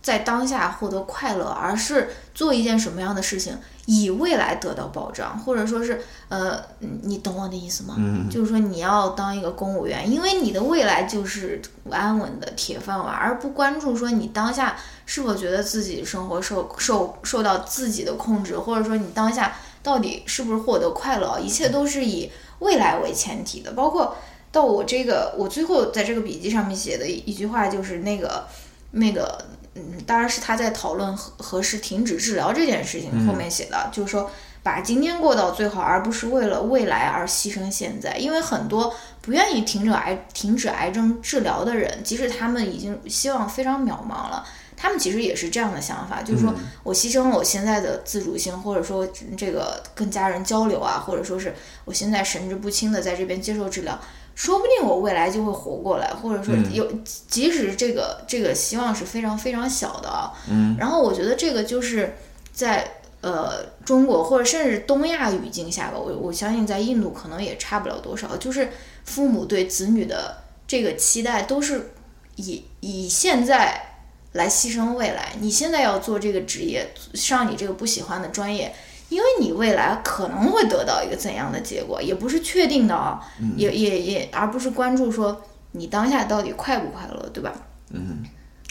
[0.00, 6.60] 在当下获得快乐，而是做一件什么样的事情，以未来得到保障，或者说是呃，
[7.02, 7.94] 你懂我的意思吗？
[7.98, 24.16] 嗯，就是说你要当一个公务员，因为你的未来就是安稳的铁饭碗，而不关注说你当下是否觉得自己生活受受受到自己的控制，或者说你当下到底是不是获得快乐，一切都是以未来为前提的，包括。
[24.52, 28.46] 到我这个，我最后在这个笔记上面写的一句话就是那个，
[28.90, 34.30] 那个，嗯，当然是他在讨论何何时停止治疗这件事情后面写的，就是说
[34.62, 38.16] 把今天过到最好，而不是为了未来而牺牲现在。
[38.18, 44.44] 因为很多不愿意停止癌停止癌症治疗的人，即使他们已经希望非常渺茫了，
[44.76, 51.54] 他们其实也是这样的想法，就是说我牺牲了我现在的自主性，或者说这个跟家人交流啊，或者说是
[51.86, 53.98] 我现在神志不清的在这边接受治疗。
[54.34, 56.90] 说不定我未来就会活过来，或者说有，
[57.28, 60.32] 即使这个这个希望是非常非常小的啊。
[60.48, 60.76] 嗯。
[60.78, 62.16] 然后我觉得这个就是
[62.52, 62.88] 在
[63.20, 68.36] 呃中国或者甚至东亚语境下吧，我我相信在印度可能也差不了多少。
[68.36, 68.70] 就是
[69.04, 71.92] 父母对子女的这个期待都是
[72.36, 73.96] 以以现在
[74.32, 75.34] 来牺牲未来。
[75.40, 78.74] 你现在要做这个职业，上你这个不喜欢的专业。
[79.12, 83.20] 因为你未来可能会得到一个怎样的结果，也不是确定的啊，
[83.56, 85.38] 也也也，而不是关注说
[85.72, 87.52] 你当下到底快不快乐，对吧？
[87.90, 88.24] 嗯，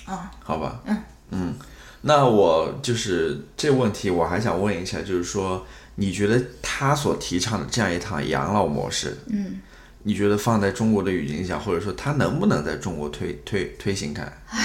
[0.06, 0.98] 啊，好吧，嗯。
[1.30, 1.54] 嗯，
[2.02, 5.64] 那我就是这问题，我还想问一下，就是说，
[5.96, 9.62] 你觉得他所提倡的这样一套养老模式，嗯，
[10.04, 14.24] 你觉得放在中国的语境下，或者说他能不能在中国推推推行开？
[14.50, 14.60] 唉，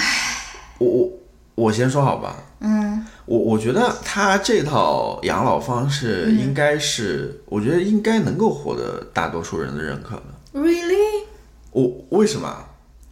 [0.79, 1.09] 我我。
[1.57, 10.23] 我先说好吧，嗯，我我觉得他这套养老方式应该是，我觉得应该能够获得大多数人的认可的。
[10.53, 11.23] Really？
[11.71, 12.63] 我为什么？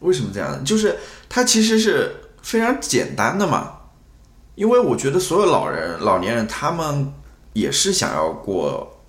[0.02, 0.64] 为什么这样？
[0.64, 0.96] 就是
[1.28, 3.80] 它其实是非常简单的嘛，
[4.54, 7.12] 因为我觉得所有老人、老年人他们
[7.54, 9.02] 也是想要过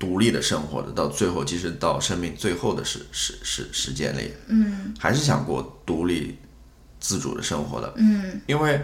[0.00, 6.36] 独立的生活的，到最后，其实到生命最后的时时时时间里，嗯，还是想过独立。
[7.08, 8.78] 自主的生活的，嗯，因为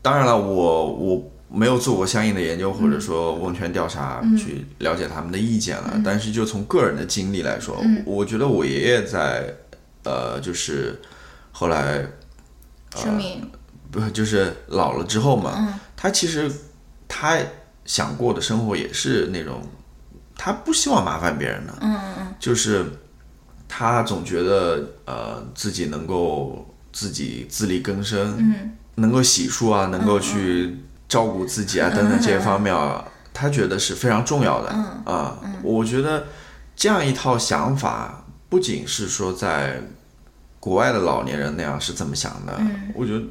[0.00, 6.00] 当然了，我我没有做过相应的研究，或者说问卷调查去了解他们的意见了。
[6.04, 9.52] 但是就从个人的经历来说，我觉得我爷爷在
[10.04, 11.00] 呃，就是
[11.50, 12.06] 后来
[12.94, 13.50] 生命。
[13.90, 16.48] 不就是老了之后嘛，他其实
[17.08, 17.36] 他
[17.84, 19.60] 想过的生活也是那种，
[20.36, 22.86] 他不希望麻烦别人的，嗯嗯嗯，就是
[23.66, 26.64] 他总觉得呃自己能够。
[26.98, 30.76] 自己自力更生，嗯，能够洗漱啊，能够去
[31.08, 34.70] 照顾自己啊，等等这些方面啊，他觉得是非常重要的
[35.04, 35.38] 啊。
[35.62, 36.26] 我觉得
[36.74, 39.80] 这样一套想法，不仅是说在
[40.58, 42.60] 国外的老年人那样是这么想的，
[42.96, 43.22] 我觉得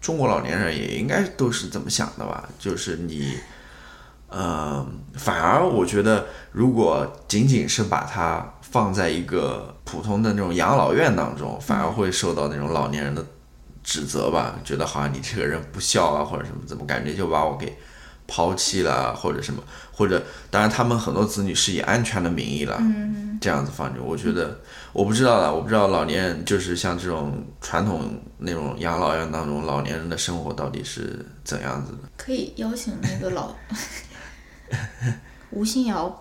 [0.00, 2.48] 中国老年人也应该都是这么想的吧。
[2.60, 3.34] 就是你，
[4.28, 13.24] 嗯，反而我觉得，如果仅仅是把它放在一个普通的那种养老院当中，反而会受到那种老年人的
[13.82, 17.76] 指责吧，觉得好像你这个人不孝啊，或者什么，怎么感觉就把我给
[18.28, 22.80] 抛弃了，或者什么，或者当然他们很多子女是以安全的名义了，
[23.40, 24.60] 这样子放着，我觉得
[24.92, 31.98] 我不知道了，我不知道老年人就是像这种传统那种养老院当中老年人的生活到底是怎样子的。
[32.16, 33.52] 可以邀请那个老
[35.50, 36.16] 吴新瑶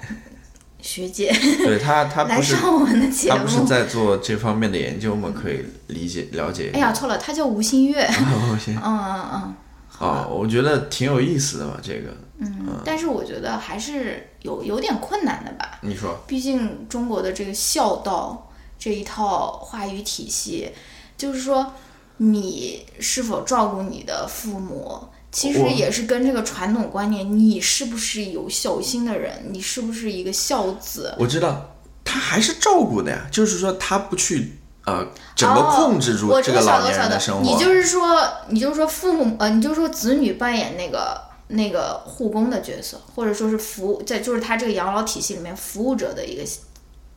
[0.81, 1.31] 学姐，
[1.65, 5.33] 对他，他 不是上我们的节目，是在做这方面的研究吗？
[5.35, 6.71] 可以理解了解。
[6.73, 8.07] 哎呀，错了，他叫吴新月。
[8.53, 9.55] 吴新， 嗯嗯嗯。
[9.99, 12.15] 哦，我觉得挺有意思的嘛，这个。
[12.39, 15.79] 嗯，但是我觉得还是有有点困难的吧。
[15.81, 16.17] 你说。
[16.25, 20.69] 毕竟中国的这个孝道这一套话语体系，
[21.17, 21.73] 就是说
[22.17, 25.09] 你是否照顾你的父母。
[25.31, 29.45] 其实也是跟这个传统观念，你是不是有孝心的人？
[29.51, 31.13] 你是不是一个孝子？
[31.19, 37.43] 我知道，他还是照顾的呀，就是说他不去呃整个控制住这个老年人的生活。
[37.43, 46.43] 你就是说，你就是说父母呃，你就是说子女扮演那个那个护工的角色，或者说是服务在就是他这个养老体系里面服务者的一个。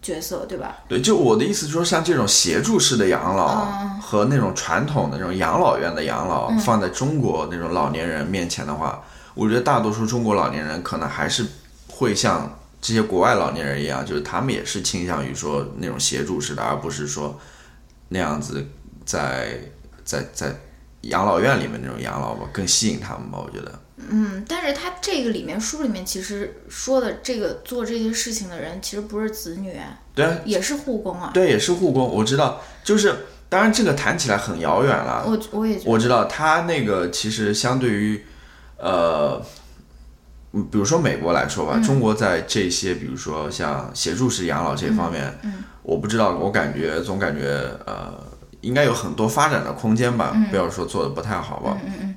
[0.02, 0.78] 角色对吧？
[0.88, 3.66] 对，就我的意思，是说像这种协助式的养老
[4.00, 9.02] 和那种传统的那种养老院的养老，放在中国那种老年人面前的话，
[9.34, 11.46] 我觉得大多数中国老年人可能还是
[11.88, 17.38] 会像这些国外老年人一样，就是他们也是倾向于说那种协助式的，而不是说
[18.08, 18.66] 那样子
[19.04, 19.60] 在
[20.04, 20.52] 在在
[21.02, 23.72] 养老院里面那种养老吧，更吸引他们吧，我觉得。
[24.10, 29.74] 嗯，但是他这个里面书里面其实说的这个做这些事情的人，其实不是子女，
[30.14, 32.06] 对，也是护工啊，对，也是护工。
[32.06, 33.14] 我知道，就是
[33.48, 35.24] 当然这个谈起来很遥远了。
[35.26, 38.24] 我我也我知道，他那个其实相对于
[38.78, 39.40] 呃，
[40.52, 47.46] 比如说美国来说吧，中国在这些比如说像协助式养老这方面，嗯，我不知道，我感觉总感觉
[47.86, 48.22] 呃，
[48.62, 52.14] 应该有很多发展的空间吧，不要说做的不太好吧，嗯嗯。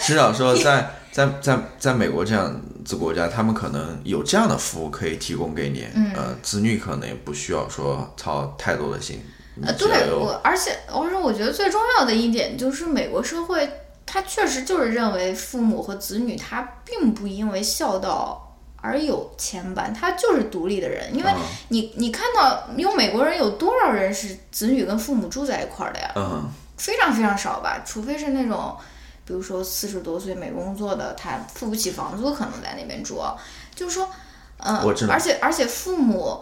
[0.00, 9.20] 至少 说， 在在在在美国这样子国家，他们可能有这样的服务可以提供给你，呃，子女可能也不需要说操太多的心。
[9.64, 13.68] 呃，对我，而且我说我觉得最重要的一点就是，美国社会
[14.04, 18.45] 它确实就是认为父母和子女他并不因为孝道
[18.80, 21.14] 而有牵绊，他就是独立的人。
[21.14, 21.30] 因为
[21.68, 26.12] 你你看到因为美国人有多少人是子女跟父母住在一块儿的呀？
[26.16, 28.76] 嗯，非常非常少吧，除非是那种。
[29.28, 33.20] 比如说四十多岁没工作的，他付不起房租，可能在那边住。
[33.74, 34.08] 就是说，
[34.58, 34.76] 嗯，
[35.10, 36.40] 而且而且父母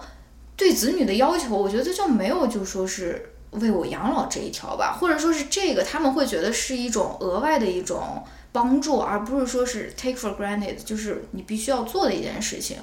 [0.54, 8.22] 对子女的要求，我觉得就没有就说是为我养老这一条吧，或者说是这个他们会觉得是一种额外的一种
[8.54, 12.78] 帮助，而不是说是 take for granted，就是你必须要做的一件事情，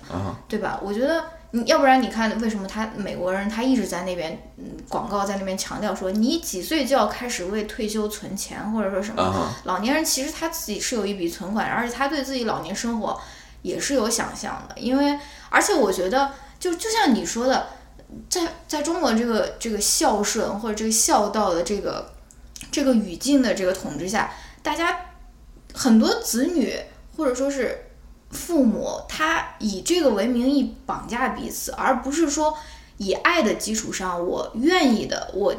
[0.50, 0.78] 对吧？
[0.84, 1.24] 我觉得。
[1.54, 13.20] 你要不然你看为什么他美国人他一直在那边嗯广告在那边强调说你几岁就要开始为退休存钱或者说什么老年人其实他自己是有一笔存款，而且他对自己老年生活
[13.64, 17.68] 也是有想象的，因为而且我觉得就就像你说的，
[18.30, 22.14] 在在中国这个这个孝顺或者这个孝道的这个
[22.72, 24.32] 这个语境的这个统治下，
[24.64, 24.98] 大家
[25.74, 26.76] 很多子女
[27.16, 27.86] 或者说是。
[28.34, 32.58] 父母他以这个为名义绑架彼此，而不是说
[32.96, 35.54] 以爱的基础上，我愿意的，我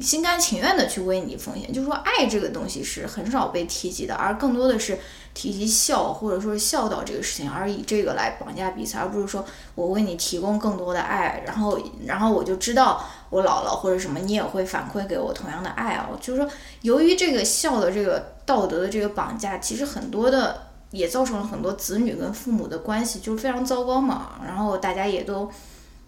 [0.00, 1.72] 心甘情愿的去为你奉献。
[1.72, 4.98] 就是说，爱这个东西是很少被提及的，而更多的是
[5.34, 16.08] 提及孝或者说孝道这个事情，而以这个来绑架彼此，而不是说我为你提供更多的爱，然后然后我就知道我老了或者什么，你也会反馈给我同样的爱啊。
[16.20, 16.50] 就是说，
[16.82, 20.64] 由于这个孝的这个道德的这个绑架，其实很多的。
[20.90, 25.46] 也造成了很多子女跟父母的关系就是非常糟糕嘛，然后大家也都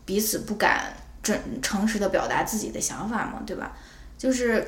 [0.07, 3.73] 彼此不敢真诚实的表达自己的想法嘛，对吧？
[4.19, 4.67] 就是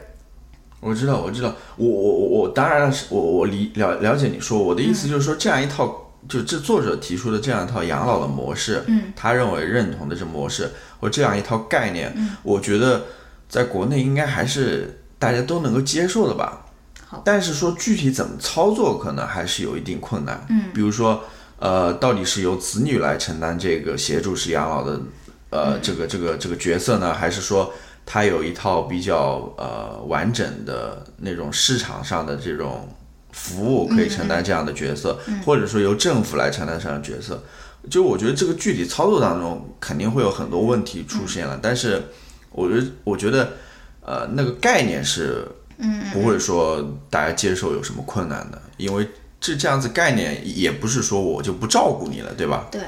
[0.81, 13.03] 我知道，我知道，我我我我当然是我我理了了解你说我的意思就是说这样一套就这作者提出的这样一套养老的模式，嗯，他认为认同的这模式或这样一套概念，嗯，我觉得
[13.49, 16.67] 在国内应该还是大家都能够接受的吧。
[17.25, 20.47] 但是说具体怎么操作，可能还是有一定困难。
[20.49, 21.23] 嗯，比如说，
[21.59, 24.99] 呃，到底是由子女来承担这个协助式养老的，
[25.53, 27.73] 呃，这个这个这个角色呢，还是说
[28.05, 32.89] 他有一套比较呃完整的那种市场上的这种
[33.31, 37.41] 服务可以承担这样的角色，或者说由政府来承担这样的角色？
[37.89, 41.59] 就我觉得这个具体操作当中肯定会有很多问题出现了。
[41.63, 42.03] 但是，
[42.51, 43.51] 我觉得我觉得，
[44.01, 45.47] 呃，那个概念是。
[46.13, 46.81] 不会说
[47.11, 49.09] 大家接受有什么困难的，因为
[49.41, 52.69] 这这样子概念也不是说我就不照顾你了，对吧？
[52.71, 52.81] 对，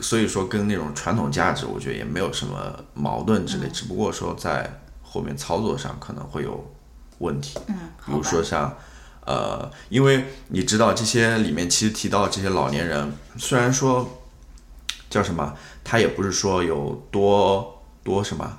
[0.00, 6.70] 所以说跟那种传统价值，我觉得也没有什么矛盾之类，只不过说在后面操作上可能会有
[7.18, 7.58] 问题。
[7.68, 7.74] 嗯，
[8.06, 8.76] 比如说像，
[9.24, 14.08] 呃，因为你知道这些里面其实提到这些老年人，虽然说
[15.10, 18.58] 叫什么，他也不是说有多多什么。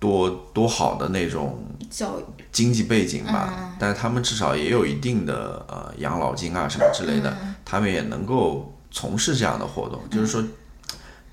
[0.00, 1.58] 多多好的那种
[1.90, 10.00] 教育经济背景吧，但是他们至少也有一定的呃养老金啊什么之类的，他们也能够从事这样的活动。
[10.10, 10.44] 就是说，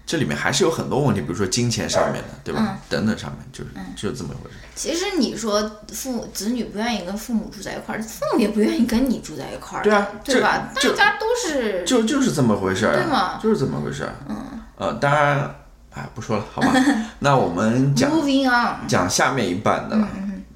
[0.05, 2.79] 这里面还是有很多问题，比如说金钱上面的，对吧？
[2.89, 4.57] 等等上面，就是就是这么回事。
[4.75, 10.69] 其实你说父子女不愿意跟父母住在一块儿，父母也不愿意跟你住在一块儿，对啊，对吧？
[10.75, 13.39] 大家都是就就是这么回事儿，对吗？
[13.41, 14.15] 就是这么回事儿。
[14.27, 14.35] 嗯
[14.77, 15.55] 呃，当然。
[15.97, 16.73] 哎，不说了，好吧。
[17.19, 18.11] 那我们讲
[18.85, 20.05] 讲下面一半的了。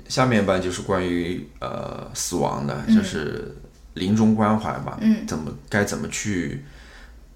[0.10, 3.56] 下面一半就是关于呃死亡的，就是
[3.93, 4.97] 临终关怀吧。
[5.00, 6.66] 嗯，怎么该怎么去？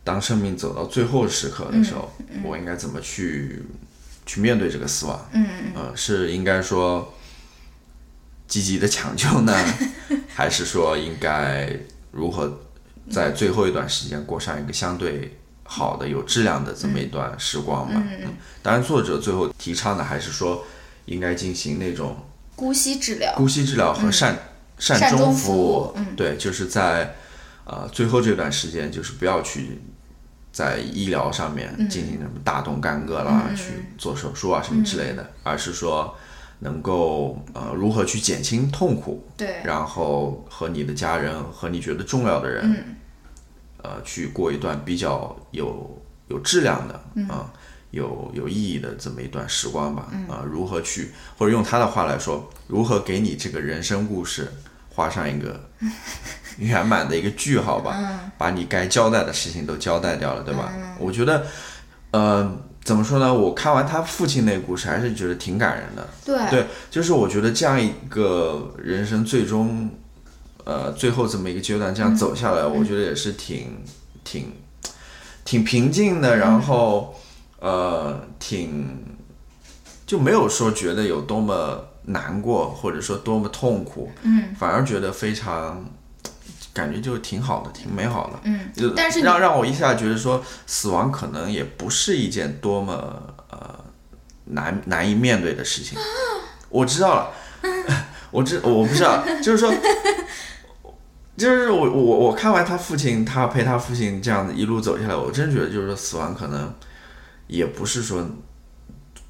[0.04, 2.12] 当生命走到最后时刻的时候，
[2.44, 3.64] 我应该怎么去
[4.26, 5.30] 去面对这个死亡？
[5.34, 7.14] 嗯呃，是应该说
[8.48, 9.54] 积极的抢救呢，
[10.34, 11.72] 还是说应该
[12.12, 12.62] 如何
[13.10, 15.38] 在最后一段时间过上一个相对？
[15.66, 17.94] 好的，有质量的这么一段时光吧。
[17.96, 20.64] 嗯，当然，作者最后提倡的还是说，
[21.06, 22.18] 应该进行那种
[22.56, 24.38] 姑息治疗、姑息治疗和善
[24.78, 25.94] 善终服务。
[25.96, 27.16] 嗯，对，就是在
[27.64, 29.80] 呃最后这段时间，就是不要去
[30.54, 36.16] 在医疗上面进行什么大动干戈啦，去做手术啊什么之类的，而是说
[36.60, 39.28] 能够呃如何去减轻痛苦。
[39.36, 42.98] 对，然后和你的家人和你觉得重要的人。
[43.86, 46.94] 呃，去过一段比较有有质量的
[47.28, 47.52] 啊，
[47.92, 50.08] 有有意义的这么一段时光吧。
[50.30, 54.50] 啊，如何去，或者用他的话来说，如何给你这个人生故事
[54.90, 55.70] 画上一个
[56.58, 57.98] 圆满的一个句号吧？
[58.38, 60.72] 把你该交代的事情都交代掉了，对吧？
[61.00, 61.46] 我觉得，
[62.12, 63.34] 呃，怎么说呢？
[63.34, 66.08] 我看完他父亲那故事，还是觉得挺感人的。
[66.26, 69.90] 对，对，就是我觉得这样一个人生最终。
[70.66, 73.84] 呃，最后这么一个阶段，这样走下来，我觉得也是挺
[74.24, 74.54] 挺
[75.44, 77.14] 挺平静的，然后
[77.60, 79.04] 呃，挺
[80.06, 85.86] 就没有说觉得有多么难过，或者说多么痛苦，嗯，反而觉得非常
[86.74, 93.22] 感觉就挺好的，挺美好的，嗯，就但是让让我一下觉得说，死亡可能也不是一件多么
[93.52, 93.80] 呃
[94.46, 95.98] 难难以面对的事情。
[96.70, 97.32] 我知道了，
[98.32, 99.74] 我知我不知道，就是说。
[101.36, 106.72] 就是我我我看完他父亲，他陪他父亲这样子一路走下来，我真觉得就是说死亡可能
[107.48, 108.24] 也不是说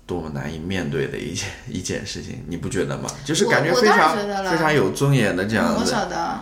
[0.06, 3.10] 多么难以面对的一件 一件事情，你不觉得吗？
[3.24, 5.76] 就是感觉非常非常有尊严的这样子。
[5.80, 6.40] 我晓得。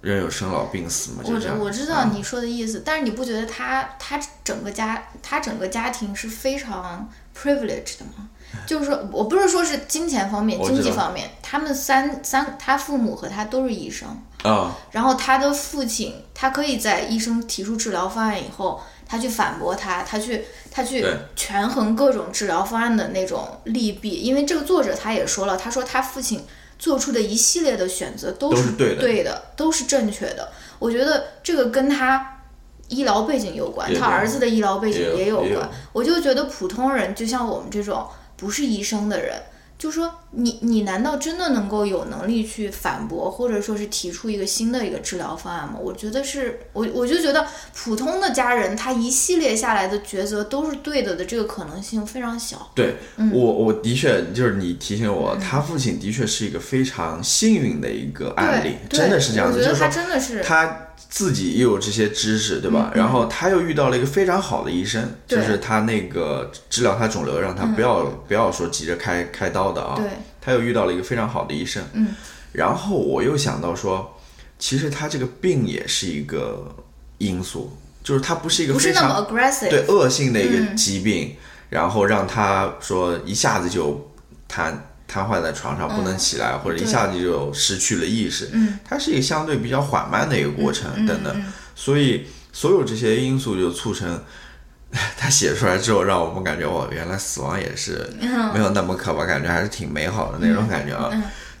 [0.00, 1.58] 人有生老病死嘛，就这样。
[1.58, 8.28] 我我知道你说的意思，但是你不觉得他他整个家他整个家庭是非常 privileged 的吗？
[8.66, 14.08] 就是说我不是说是金钱方面、经济方面，他们三三他父母和他都是医生。
[14.42, 24.12] 啊，然后他的父亲，他可以在医生提出治疗方案以后，他去反驳他，他去他去权衡各种治疗方案的那种利弊。
[24.12, 26.42] 因为这个作者他也说了，他说他父亲
[26.80, 30.50] 做出的一系列的选择都是对的，都是正确的。
[30.80, 32.40] 我觉得这个跟他
[32.88, 35.70] 医疗背景有关，他儿子的医疗背景也有关。
[35.92, 39.40] 我就觉得普通人，就像我们这种不是医生的人。
[39.80, 45.76] 就说你你难道真的能够有能力去反驳，或者说是提出一个新的一个治疗方案吗？
[45.80, 52.70] 我觉得是我我就觉得普通的家人他一系列下来的抉择都是对的的这个可能性非常小。
[52.74, 52.96] 对
[53.32, 59.64] 我我的确就是你提醒我，他父亲的确是一个非常幸运的一个案例，真的是这样子。
[59.64, 60.88] 就是他真的是他。
[61.08, 62.92] 自己又有这些知识，对吧？
[62.94, 69.96] 然后他又遇到了一个非常好的医生，就是他那个治疗他肿瘤，让他不要不要说急着开开刀的啊。
[69.96, 70.06] 对，
[70.40, 71.82] 他又遇到了一个非常好的医生。
[71.94, 72.08] 嗯，
[72.52, 74.18] 然后我又想到说，
[74.58, 76.74] 其实他这个病也是一个
[77.18, 79.26] 因素，就是他不是一个非常
[79.68, 81.34] 对恶性的一个疾病，
[81.68, 84.10] 然后让他说一下子就
[84.46, 84.86] 瘫。
[85.10, 88.48] 瘫痪在床上不能起来，或者一下子就失去了意识。
[88.52, 91.42] 嗯，它是一个相对比较缓慢的一个过程，等等。
[91.74, 94.22] 所以所有这些因素就促成
[95.18, 98.08] 他写出来之后，让我们感觉哦，原来死亡也是
[98.54, 101.10] 没有那么可怕，感觉还是挺美好的那种感觉啊。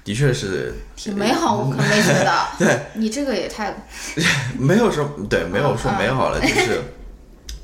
[0.04, 2.46] 的确是挺美好，我可没觉得。
[2.56, 3.74] 对你这个也太
[4.56, 6.80] 没有说对，没有说美好了，就是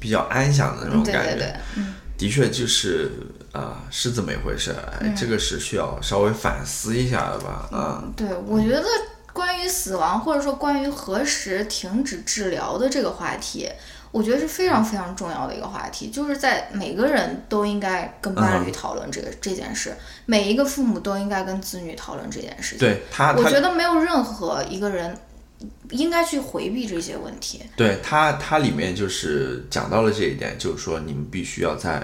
[0.00, 1.30] 比较安详的那种感觉。
[1.30, 1.84] 对对对，
[2.18, 3.08] 的确就是。
[3.56, 7.68] 啊，是这么一回事，哎，这个是需要稍微反思一下的吧？
[7.72, 8.84] 啊，对，我觉得
[9.32, 13.66] 关于死亡或者说关于何时停止治疗的这个话题，
[14.12, 19.96] 我觉得是非常非常重要的一个话题，就是在每个人都应该跟伴侣讨论这个这件事，
[20.26, 22.78] 每一个父母都应该跟子女讨论这件事情。
[22.78, 25.16] 对他，我觉得没有任何一个人
[25.90, 27.62] 应该去回避这些问题。
[27.74, 32.02] 对他，他里面就是讲到了这一点，就是说你们必须要在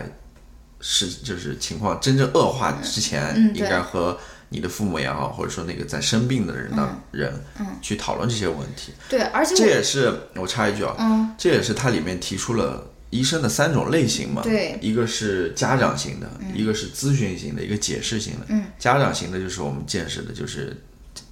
[0.83, 4.19] 是就是情况真正恶化之前，应该和。
[4.55, 7.33] 你的父母也好，或者说那个在生病的人的人，
[7.81, 8.93] 去讨论这些问题。
[9.09, 14.43] 对，而且这也是我插一句啊，这也是它里面提出了医生的三种类型嘛。
[14.43, 18.41] 对，一个是家长型的，一个是咨询型的，一个解释型的。
[18.51, 20.77] 嗯，家长型的就是我们见识的，就是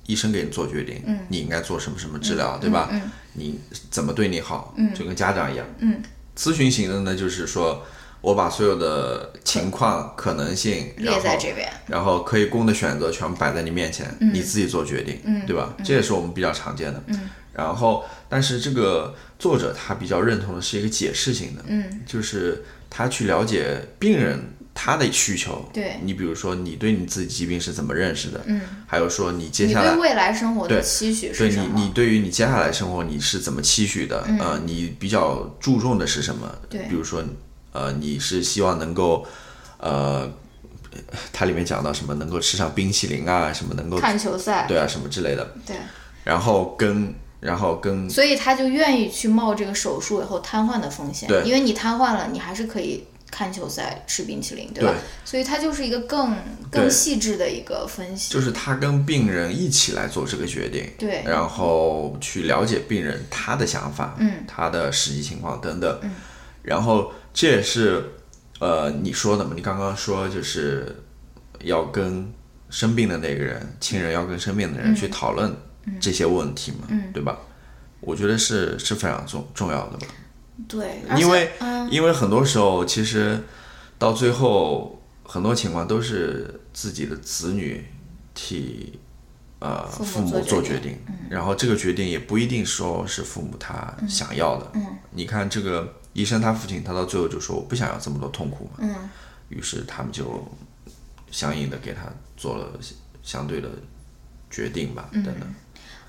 [0.07, 2.89] 医生给你做决定，你应该做什么什么治疗，对吧？
[2.91, 3.03] 嗯，
[3.35, 5.67] 你怎么对你好，就跟家长一样。
[5.81, 6.03] 嗯，
[6.35, 7.85] 咨询型的呢，就是说。
[8.21, 15.75] 我把所有的情况可能性列在这边，然后可以供的选择全部摆在你面前，你自己做决定，对吧？
[15.85, 17.03] 这也是我们比较常见的。
[17.09, 24.39] 嗯然后，但是这个作者他比较认同的是一个解释性的，嗯就是他去了解病人
[24.73, 25.69] 他的需求。
[25.73, 28.41] 对，你比如说你对你自己疾病是怎么认识的？
[28.47, 31.73] 嗯，还有说你接下来未来生活的期许是什么？
[31.75, 34.25] 对你，你对于你接下来生活你是怎么期许的？
[34.39, 36.49] 呃，你比较注重的是什么？
[36.69, 37.23] 对，比如说。
[37.73, 39.25] 呃，你是希望能够，
[39.79, 40.29] 呃，
[41.33, 45.55] 它里面讲到什么能够吃上冰淇淋啊，什么能够看球赛，对啊，什么之类的。
[45.65, 45.77] 对。
[46.25, 48.11] 然后跟，然后跟。
[48.11, 54.93] 所以他就愿意去冒这个手术以后瘫痪的风险，对，因为你瘫痪了，你还是可以看球赛、吃冰淇淋，对吧？
[55.25, 56.37] 所以他就是一个更
[56.73, 58.35] 更细致的一个分析。
[58.35, 66.11] 就是他跟病人一起来做这个决定，对，然后去了解病人他的想法，嗯，他的实际情况等等，嗯，
[66.65, 67.13] 然后。
[67.33, 68.05] 这也是，
[68.59, 69.53] 呃，你说的嘛？
[69.55, 71.03] 你刚刚说就是
[71.63, 72.33] 要跟
[72.69, 75.55] 生病的那个人，亲人要跟生病的人去讨论
[76.01, 77.39] 这些问题嘛，对吧？
[78.01, 80.07] 我觉得是是非常重重要的吧。
[80.69, 81.51] 对，因为
[81.91, 83.39] 因为很多时候其实
[83.97, 87.87] 到最后很多情况都是自己的子女
[88.35, 88.99] 替
[89.61, 90.99] 呃父母做决定，
[91.31, 94.71] 然后这个决定也不一定说是父母他想要的。
[94.75, 95.95] 嗯，你看这个。
[96.13, 99.09] 医生他父亲，他到最后就说我不想要这么多痛苦嘛，嗯，
[99.49, 100.45] 于是他们就
[101.31, 102.03] 相应的给他
[102.37, 102.73] 做了
[103.23, 103.69] 相对的
[104.51, 105.55] 决定吧，等等。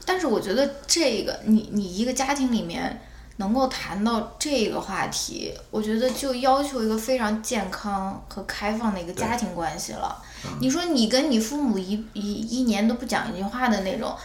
[0.06, 3.02] 但是我觉得这个你你一个家庭里面
[3.38, 10.20] 能够谈到这个话题，我觉得就要求一个非常健康和开放的一个家庭关系了。
[10.60, 14.16] 你说你跟你父母一一一年都不讲一句话的那种。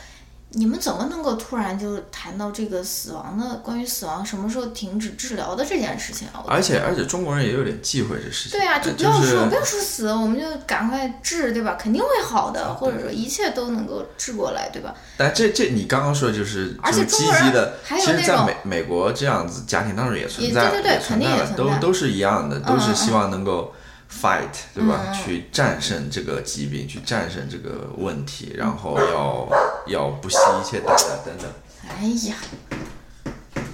[0.50, 6.42] 你们怎么能够突然就谈到这个死亡的关于死亡什么时候停止治疗的这件事情啊？
[6.46, 8.58] 而且而且中国人也有点忌讳这事情。
[8.58, 11.76] 对啊，就不要说不要说死，我们就赶快治，对吧？
[11.78, 14.94] 肯定会好的，或者说一切都能够治过来，对吧？
[15.16, 23.74] 但这这你刚刚说的就是而且积极的，还有其实在美美国这样子家庭当中也存在，对对对，肯定也存在，都都是一样的，都是希望能够。
[24.22, 25.04] Fight 对吧？
[25.08, 29.48] 嗯去战胜这个疾病，去战胜这个问题，然后要
[29.86, 31.50] 要不惜一切代价等等。
[31.88, 32.36] 哎呀，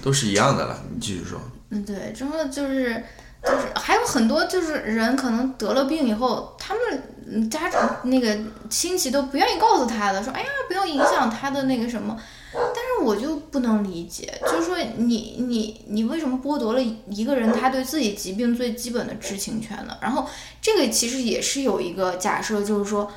[0.01, 0.81] 都是一样的了。
[0.93, 1.39] 你继续说。
[1.69, 3.03] 嗯，对，真的就是
[3.43, 8.37] 就是还有很多就是人可能得了病以后，他们家长那个
[8.69, 12.17] 亲戚都不愿意告诉他的，说哎呀，不要影响他的那个什么。
[12.53, 19.97] 但是我就不能理解，就是说你你你为什么剥夺了一个人他对自己疾病最基本的知情权呢？
[20.01, 20.27] 然后
[20.61, 23.11] 这个其实也是有一个假设，就是说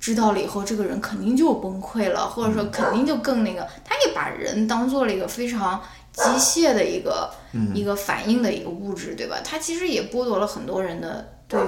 [0.00, 5.80] 知道了以后这个人肯定就崩溃了，或者说肯定就更那个，他也把人当做了一个非常
[6.12, 7.30] 机械的一个
[7.74, 9.36] 一个反应的一个物质，对吧？
[9.44, 11.60] 他其实也剥夺了很多人的对。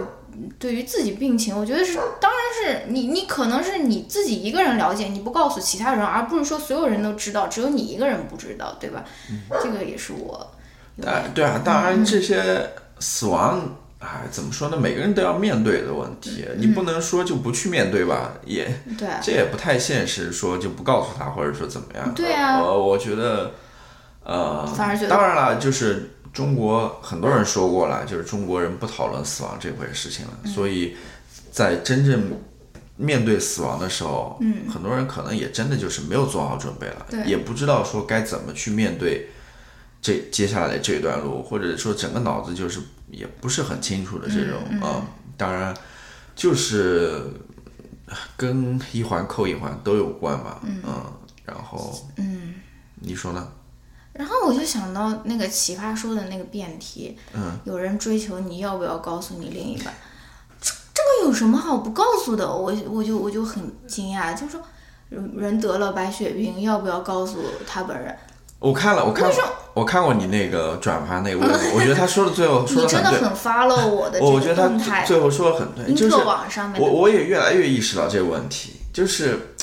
[0.58, 2.40] 对于自己病情，我觉得是，当然
[2.78, 9.04] 是你，你可能是你自己一个人了解，你不告诉其他人，而不是说所有人都知道，只有你一个人不知道，对吧？
[9.62, 10.50] 这个也是我。
[11.04, 12.70] 哎，对啊，当然这些
[13.00, 14.76] 死亡，哎，怎么说呢？
[14.76, 18.32] 每个人都要面对的问题，你不能说就不去面对吧？
[18.44, 18.64] 也，
[18.98, 22.14] 对，这也不太现实，说就不告诉他，或者说怎么样？
[22.14, 22.60] 对啊。
[22.62, 23.52] 我，我觉得，
[24.24, 26.10] 呃，反而觉得，当然了，就是。
[26.34, 30.96] 中国很多人说过了，就是中国人不讨论死亡这回事情了，所以
[31.52, 32.32] 在真正
[32.96, 39.28] 面对死亡的时候，嗯，很多人可能也真的就是没有做好准备了，也不知道说该怎么去面对
[40.02, 42.80] 这接下来这段路，或者说整个脑子就是
[43.10, 45.06] 也不是很清楚的这种啊。
[45.36, 45.72] 当然，
[46.34, 47.26] 就是
[48.36, 50.82] 跟一环扣一环都有关吧，嗯，
[51.44, 52.54] 然后，嗯，
[52.96, 53.48] 你说呢？
[54.14, 59.92] 然后我就想到那个奇葩说的那个辩题，嗯，有人追求你要不要告诉你另一半，
[60.60, 62.46] 这这个有什么好不告诉的？
[62.46, 64.62] 我我就我就很惊讶，就说
[65.08, 68.16] 人得了白血病要不要告诉他本人？
[68.60, 69.36] 我看了，我看了
[69.74, 76.14] 我看过你那个转发那个微博，我觉得他说的最后 说的很对，很 follow 我的我觉得他最后说的很对，就是
[76.78, 79.56] 我我也越来越意识到这个问题，就是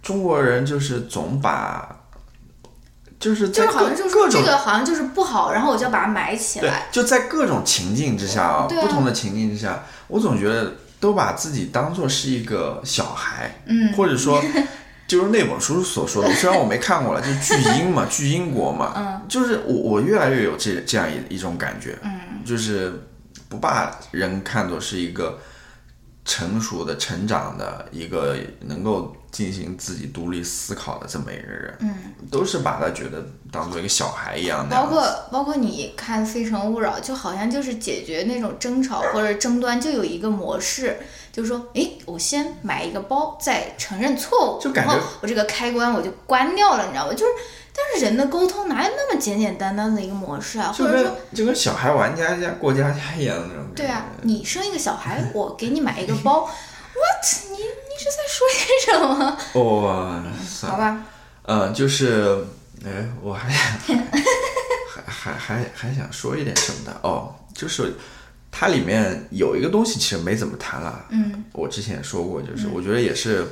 [0.00, 1.96] 中国人就是总把。
[3.18, 6.68] 就是就是好像就是这个好像就是不好，然后我就要把它埋起来。
[6.92, 14.40] 对，就在各种情境之下啊，不同的情境之下，我总觉得都把自己当做是一个小孩，嗯，或者说
[15.08, 23.04] 就是那本书所说的，虽然我没看过了，就是巨婴嘛，巨婴国嘛，嗯，就是我我越来越有这这样一一种感觉，嗯，就是
[23.48, 25.38] 不把人看作是一个
[26.24, 29.12] 成熟的、成长的一个能够。
[29.30, 31.94] 进行自己独立思考的这么一个人，嗯，
[32.30, 34.74] 都是把他觉得当做一个小孩一样的。
[34.74, 40.98] 包括包括你看《非诚勿扰》，就好像就是解决那种争吵或者争端，就有一个模式，
[41.30, 47.12] 就是说，哎，我先买一个包，再承认错误，就感觉我这个开关我就关掉了，你知道吗？
[47.12, 47.32] 就是，
[47.74, 50.72] 但是人的沟通哪有那么简简单单的一个模式啊？
[50.76, 53.64] 或者说，就跟小孩玩家家过家家一样的那种。
[53.76, 56.48] 对啊，你生一个小孩，我给你买一个包。
[56.98, 57.52] What？
[57.52, 57.58] 你
[57.98, 59.38] 你是在说些什么？
[59.54, 60.22] 哦，
[60.62, 61.04] 好吧。
[61.42, 62.44] 嗯，就是，
[62.84, 63.98] 哎，我还 想，
[64.94, 67.94] 还还还还想说一点什么的哦，就是
[68.52, 71.06] 它里面有一个东西其实没怎么谈了。
[71.08, 73.44] 嗯，我之前也说过，就是我觉得也是，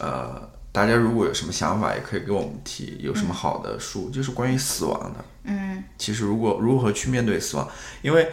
[0.00, 0.42] 呃，
[0.72, 5.24] 大家如果有什么想法，也可以给我们提，有什么好的书，就是关于死亡的。
[5.44, 7.68] 嗯，其实如果如何去面对死亡，
[8.02, 8.32] 因为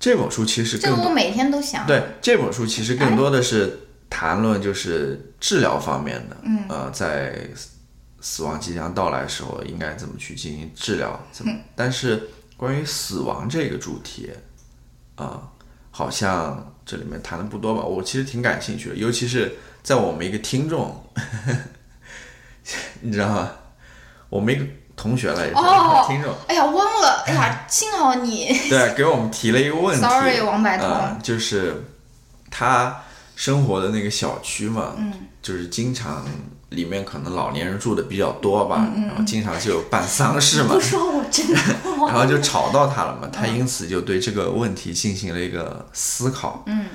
[0.00, 1.86] 这本书其实这我每天都想。
[1.86, 3.88] 对，这本书其实更多的是。
[4.14, 7.48] 谈论就是治疗方面的，嗯呃，在
[8.20, 11.18] 死亡即将到来的时候，应该怎么去进行治疗？
[11.32, 11.52] 怎么？
[11.74, 14.30] 但是关于死亡这个主题，
[15.16, 15.40] 啊，
[15.90, 17.80] 好像这里面谈的不多吧？
[17.80, 21.02] 我其实挺感兴趣的，尤其是在我们一个听众，
[23.00, 23.50] 你知道吗？
[24.28, 25.54] 我们一个同学来着，
[26.06, 26.34] 听众。
[26.48, 27.24] 哎呀，忘了！
[27.26, 30.02] 哎呀， 幸好你对给我们提了一个问题。
[30.06, 30.86] Sorry，王白头，
[31.22, 31.82] 就是
[32.50, 33.02] 他。
[33.42, 34.94] 生活的那个小区嘛，
[35.42, 36.24] 就是经常
[36.68, 41.58] 里面可能老年人住的比较多吧，然后经常就有办丧事嘛，不说我真的，
[42.06, 46.86] 然后就吵到他了嘛，他因此就对这个问题进行了一个思考，嗯，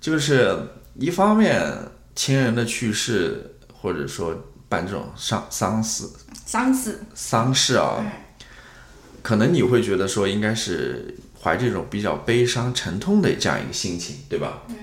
[0.00, 0.58] 就是
[0.98, 1.72] 一方面
[2.16, 4.34] 亲人的去世或者说
[4.68, 6.10] 办这种丧丧事，
[6.44, 6.98] 丧事。
[7.14, 8.04] 丧事啊，
[9.22, 14.62] 可能你会觉得说应该是怀这种比较悲伤沉痛的这样一个心情，对吧？
[14.68, 14.74] 嗯。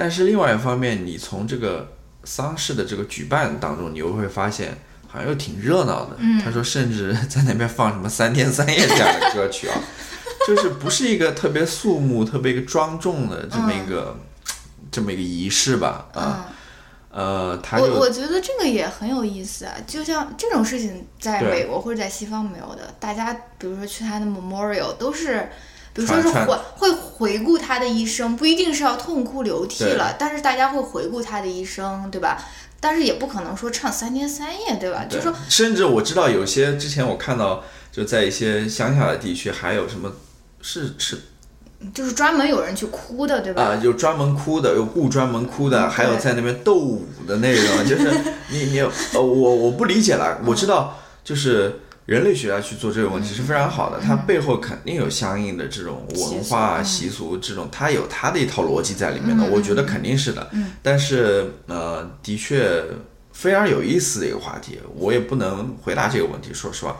[0.00, 1.90] 但是另外一方面，你从这个
[2.22, 4.78] 丧事的这个举办当中，你又会发现
[5.08, 6.16] 好像又挺热闹的。
[6.44, 9.74] 他说，甚至在那边放什么三天三夜这样的歌曲啊，
[10.46, 14.16] 就是不是一个特别肃穆、特别一个庄重的这么一个
[14.92, 16.06] 这么一个仪式吧？
[16.14, 16.46] 啊，
[17.10, 19.74] 呃，他我我觉得这个也很有意思啊。
[19.84, 25.48] 就像这种事情，在美国或者在西方没有的，大家比如说去他的 memorial 都是。
[25.94, 32.40] 比如说是回会回顾他的一生，不一定是要痛哭流涕了，但是大家会回顾他的一生，对吧？
[32.80, 35.04] 但是也不可能说唱三天三夜，对吧？
[35.08, 40.12] 就说甚至我知道有些之前我看到就在一些乡下的地区，还有什么
[40.62, 41.18] 是是，
[41.92, 43.62] 就是专门有人去哭的，对吧？
[43.62, 48.08] 啊，有专门哭的，有不专门哭的，还有在那边斗舞的那种，就是
[48.50, 51.80] 你你呃，我我不理解了，我知道就是。
[52.08, 60.50] 人类学家去做这个问题是非常好的，它背后肯定有相应的这种文化习俗，这种它有它的一套逻辑在里面的，我觉得肯定是的。
[60.82, 62.82] 但是呃，的确
[63.34, 66.54] 非常有意思的一个话题，我也不能回答这个问题。
[66.54, 66.96] 说实话，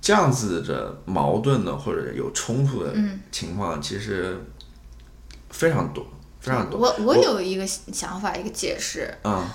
[0.00, 2.92] 这样子的矛盾的或者有冲突的
[3.30, 4.44] 情况其实
[5.50, 6.04] 非常多，
[6.40, 6.80] 非常多。
[6.80, 9.46] 我我有一个想法，一个解释，嗯，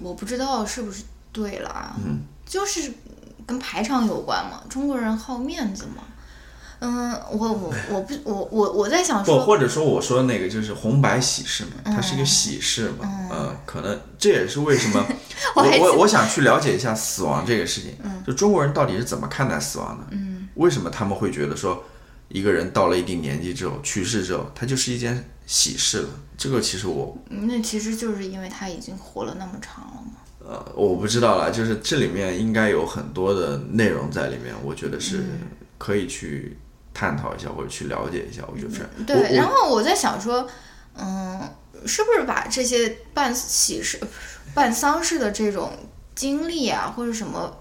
[0.00, 2.92] 我不知道是不是对了啊，嗯，就是。
[3.50, 4.62] 跟排场有关吗？
[4.68, 6.04] 中国人好面子吗？
[6.78, 15.04] 嗯，我我我不我我我在想说，或者说我说的那个就是红白喜事嘛，它是一个喜事嘛，嗯，可能这也是为什么
[15.56, 20.06] 我我我想去了解一下死亡这个事情，就中国人到底是怎么看待死亡的？
[20.12, 21.82] 嗯，为什么他们会觉得说
[22.28, 26.08] 一个人到了一定年纪之后去世之后，他就是一件喜事了？
[26.38, 30.19] 这个其实我那其实就是因为他已经活了那么长了嘛。
[30.42, 35.22] 呃，我不知道啦，就是这里面应该有很多的内容在里面，我觉得是
[35.76, 36.58] 可以去
[36.94, 38.42] 探讨一下或者去了解一下。
[38.50, 39.36] 我觉得对。
[39.36, 40.48] 然后我在想说，
[40.96, 41.40] 嗯，
[41.86, 44.00] 是不是把这些办喜事、
[44.54, 45.70] 办丧事的这种
[46.14, 47.58] 经历啊，或者什么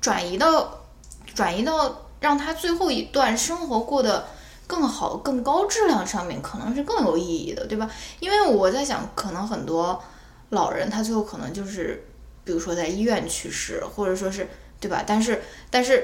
[0.00, 0.84] 转移到
[1.34, 4.28] 转移到让他最后一段生活过得
[4.66, 7.90] 更好、更高质量上面，可能是更有意义的，对吧？
[8.20, 10.00] 因为我在想，可能很多
[10.50, 12.04] 老人他最后可能就是。
[12.48, 14.48] 比如说在医院去世，或者说是
[14.80, 15.04] 对吧？
[15.06, 16.02] 但是但是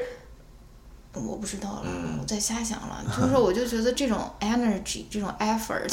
[1.15, 1.91] 我不知道了，
[2.21, 3.03] 我在瞎想了。
[3.09, 5.91] 就是说，我就觉得这种 energy，这种 effort，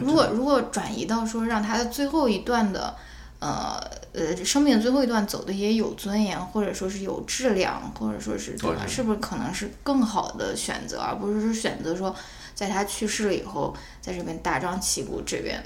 [0.00, 2.92] 如果如果转移到说让他的最后一段的，
[3.38, 3.80] 呃
[4.12, 8.84] 呃，生命最后一段走的也有尊严，或者说是有质量，或者说是对吧？
[8.84, 12.12] 是不是可能是更好的选择，而不是说选择说
[12.52, 15.62] 在他去世了以后，在这边大张旗鼓这边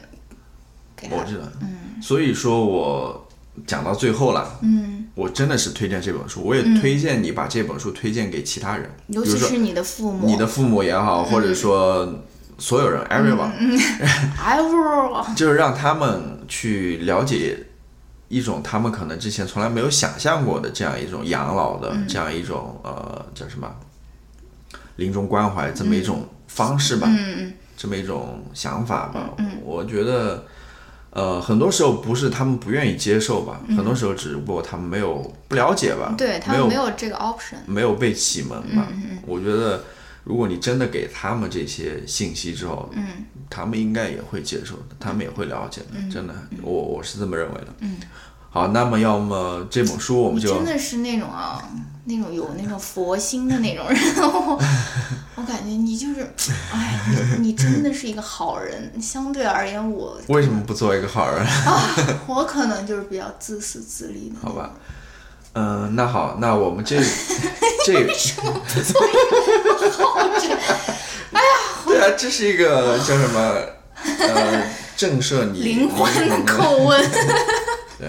[0.94, 1.16] 给他？
[1.16, 3.26] 我知道，嗯，所以说我。
[3.66, 12.22] 讲到最后了，嗯，我真的是推荐这本书，我也推荐你把这本书推荐给其他人，尤其是你的父母，你的父母也好，或者说
[12.56, 17.58] 所有人，everyone，everyone， 就是让他们去了解
[18.28, 23.70] 一种他们可能之前从来没有想象过的这样一种养老的这样一种呃叫什么
[24.96, 30.42] 临终关怀这么一种方式吧，嗯嗯，这么一种想法吧，嗯，我觉得。
[31.12, 38.88] 呃，很多时候不是他们不愿意接受吧，很多时候只不过他们没有不了解吧，对他们没有这个 option，没有被启蒙吧。
[39.26, 39.84] 我觉得，
[40.24, 43.06] 如果你真的给他们这些信息之后，嗯，
[43.50, 47.68] 他们应该也会接受的，他们也会了解的，真的，我我是这么认为的。
[47.80, 47.96] 嗯。
[48.54, 51.58] 好，那么要么这本书我们就真的是那种啊，
[52.04, 53.98] 那种有那种佛心的那种人，
[55.36, 56.20] 我感觉你就是，
[56.70, 57.00] 哎，
[57.38, 58.92] 你你真的是一个好人。
[59.00, 61.96] 相对而言，我为什么不做一个好人啊？
[62.28, 64.36] 我可能就是比较自私自利的。
[64.46, 64.70] 好吧，
[65.54, 67.00] 嗯，那好，那我们这
[67.86, 69.12] 这为什么不做一
[69.80, 70.58] 个好人？
[71.32, 71.48] 哎呀，
[71.86, 73.56] 对啊，这是一个叫什么？
[74.18, 77.00] 呃，震慑你灵魂的叩问。
[77.98, 78.08] 对。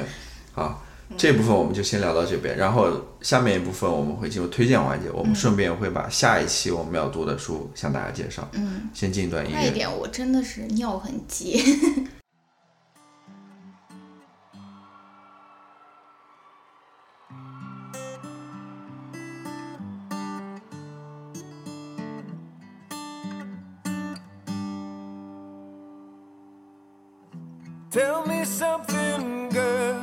[0.54, 0.84] 好，
[1.18, 2.89] 这部分我们就先聊到这边，然后
[3.22, 8.47] 下面一部分我们会进入推荐环节，我们顺便会把下一期我们要读的书向大家介绍。
[8.54, 9.58] 嗯，先进一段音乐。
[9.58, 11.64] 快一点，我真的是尿很急。
[27.91, 30.03] Tell me something, girl.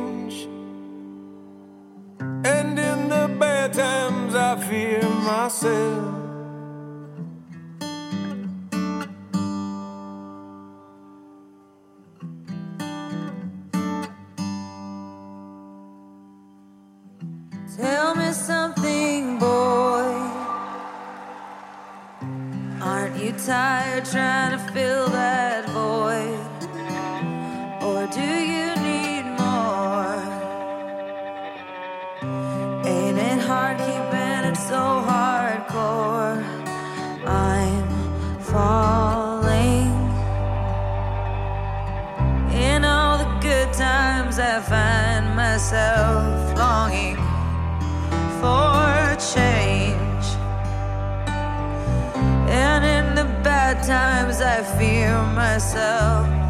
[5.51, 6.10] Myself.
[45.71, 47.15] Myself longing
[48.41, 50.25] for change.
[52.49, 56.40] And in the bad times, I fear myself.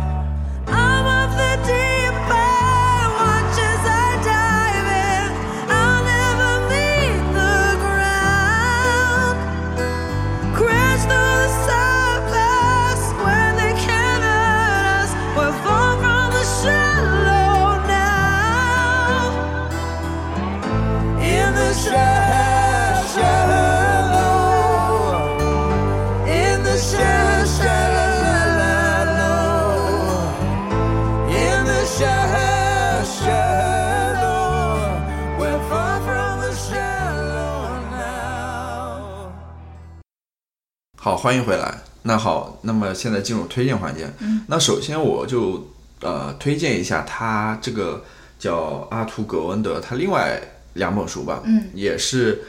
[41.03, 41.81] 好，欢迎回来。
[42.03, 44.07] 那好，那么现在进入推荐环节。
[44.19, 45.67] 嗯，那首先我就
[46.01, 48.03] 呃推荐一下他这个
[48.37, 50.39] 叫阿图·葛温德他另外
[50.73, 51.41] 两本书吧。
[51.43, 52.43] 嗯，也是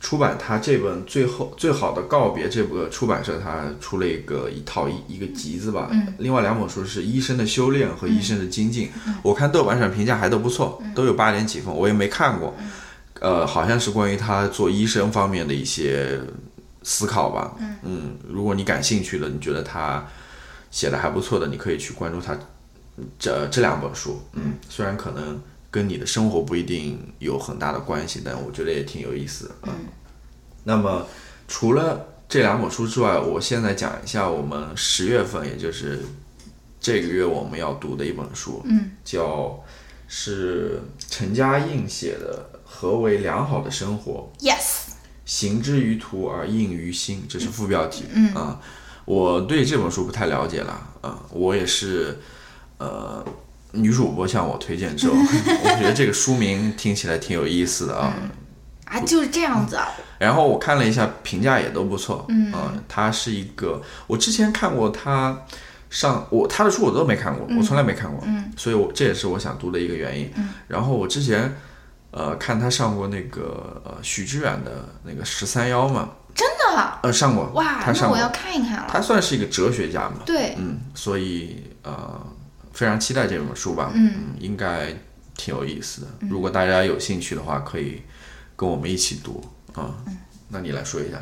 [0.00, 5.88] 出版他这本最后最好的告别这个出版社他出了一个一套一一个集子吧。
[5.90, 8.86] 嗯，另外两本书是《医生的修炼》和《医生的精进》。
[9.24, 12.54] 我看豆瓣上评价还都不错，都有八点几分，我也没看过。
[13.18, 16.20] 呃，好像是关于他做医生方面的一些
[16.88, 17.56] 思考吧。
[17.82, 20.06] 嗯如果你感兴趣的，你觉得他
[20.70, 22.38] 写的还不错的，你可以去关注他
[23.18, 24.22] 这这两本书。
[24.34, 29.54] 嗯，虽然可能跟你的生活不一定有很大的关系，但我觉得也挺有意思的。
[29.64, 29.72] 嗯，
[30.62, 31.04] 那么
[31.48, 36.04] 除了这两本书之外，我现在讲一下我们十月份，也就是
[36.78, 39.60] 这个月我们要读的一本书，嗯，叫
[40.06, 40.80] 是
[41.10, 44.30] 陈嘉映写的《何为良好的生活》。
[44.40, 44.85] Yes，
[45.26, 48.04] 行之于途而应于心，这是副标题。
[48.14, 48.58] 嗯啊，
[49.04, 50.72] 我对这本书不太了解了
[51.02, 52.18] 啊，我也是
[52.78, 53.22] 呃
[53.72, 58.14] 女主播向我推荐之后， 我觉得这个书名听起来挺有意思的啊。
[58.86, 59.88] 啊，就是这样子啊。
[60.18, 62.52] 然后我看了一下评价也都不错，嗯，
[62.88, 65.36] 它是一个我之前看过他
[65.90, 70.30] 上我他的书我都没看过，我从来没看过，嗯，所以我这也是我想读的一个原因。
[70.36, 71.56] 嗯，然后我之前
[72.16, 76.98] 呃看他上过那个呃许知远的那个十三幺嘛，真的啊？
[77.02, 78.86] 呃上过，哇，他上过那我要，看一看了。
[78.88, 82.26] 他算是一个哲学家嘛，对，嗯，所以呃
[82.72, 84.94] 非常期待这本书吧，嗯，应该
[85.36, 86.06] 挺有意思的。
[86.30, 88.00] 如果大家有兴趣的话，可以
[88.56, 89.44] 跟我们一起读
[89.74, 89.94] 啊。
[90.06, 90.16] 嗯
[90.48, 91.18] 那你来说一下。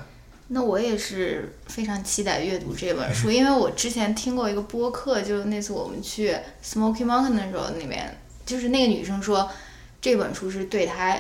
[0.48, 9.48] 那我也是非常期待阅读这本书， 因为我之前听过一个播客，就是那次我们去 Smoky Mountain 的时候，那边就是那个女生说，
[10.04, 11.16] 这本书是对他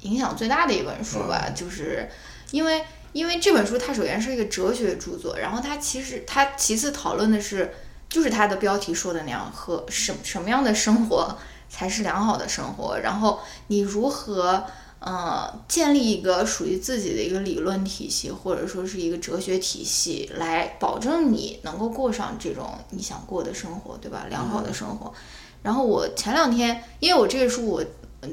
[0.00, 2.06] 影响最大的一本书吧，就是
[2.50, 7.72] 因为因为这本书它首先是一个哲学著作，然后它其实它其次讨论的是，
[8.10, 11.38] 就是它的标题说的那样，和什什么样的生活
[11.70, 14.66] 才是良好的生活，然后你如何。
[15.02, 24.26] 呃，建立一个属于自己的一个理论体系，或者说是一个哲学体系，来保证你能够过上这种你想过的生活，对吧？
[24.28, 25.10] 良好的生活。
[25.62, 27.88] 然后我前两天，因为我这个书我嗯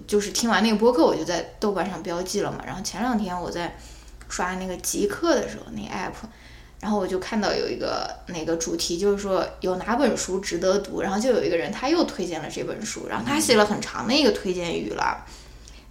[0.06, 2.64] 就是听完那个播客，我就在豆瓣上标记了嘛。
[2.66, 3.78] 然后前两天我在
[4.30, 6.14] 刷那个极客的时候，那个 app，
[6.80, 15.26] 然后我就看到有一个那个主题，就是说有哪本书值得读，然后就有一个人他又推荐了这本书，然后他写了很长的一个推荐语了。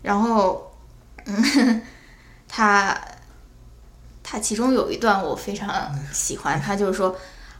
[0.02, 0.70] 然后，
[1.24, 1.82] 嗯，
[2.46, 2.96] 他
[4.22, 7.16] 他其中有一段我非常喜欢，他就是说，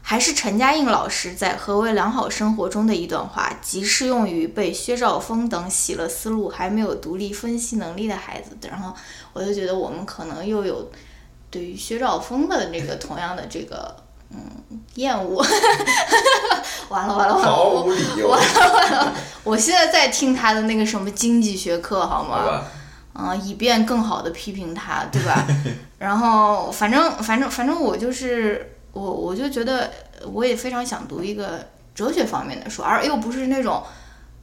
[0.09, 8.55] 还是陈嘉映老师在《何为良好生活》中的一段话，极适用于被薛兆丰等洗了思路、还没有独立分析能力的孩子。
[8.69, 8.93] 然后
[9.33, 10.89] 我就觉得我们可能又有
[11.51, 13.93] 对于薛兆丰的那个同样的这个
[14.31, 14.39] 嗯
[14.95, 15.45] 厌恶。
[16.87, 17.51] 完了完了完了！
[17.51, 19.13] 毫我无理由，完了完了！
[19.43, 22.63] 我现在在听他的那个什么经济学课，好吗？
[23.11, 23.33] 好？
[23.33, 25.45] 嗯，以便更好的批评他，对吧？
[25.99, 29.91] 然后反正反正反正我就是我我就觉得
[30.33, 33.83] 我也非常想读一个哲学方面的书，而又不是那种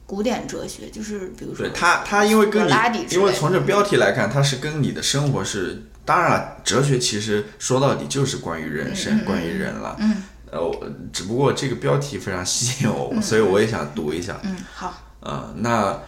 [0.05, 9.97] 古典哲学，就是比如说他，他因为跟你，因为从这标题来看，它是跟你的生活是，当然了，哲学其实说到底就是关于人生，关于人了。
[9.99, 10.23] 嗯。
[10.51, 10.73] 呃，我
[11.11, 14.39] 只不过这个标题非常吸引我，所以我也想读一下。
[14.43, 15.99] 嗯好，啊、那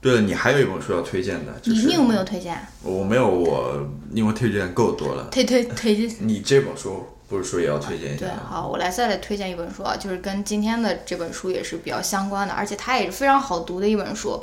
[0.00, 2.58] 对了，你还有一本书要推荐的，就是你你有没有推荐？
[2.82, 5.28] 我没有，我因为推荐够多了。
[5.30, 6.16] 推推推荐。
[6.26, 8.42] 你这本书不是说也要推荐一对下，吗？
[8.48, 14.42] 好，我来再来推荐一本书啊，就是跟今天的这本书也是比较相关的，而且它也是非常好读的一本书，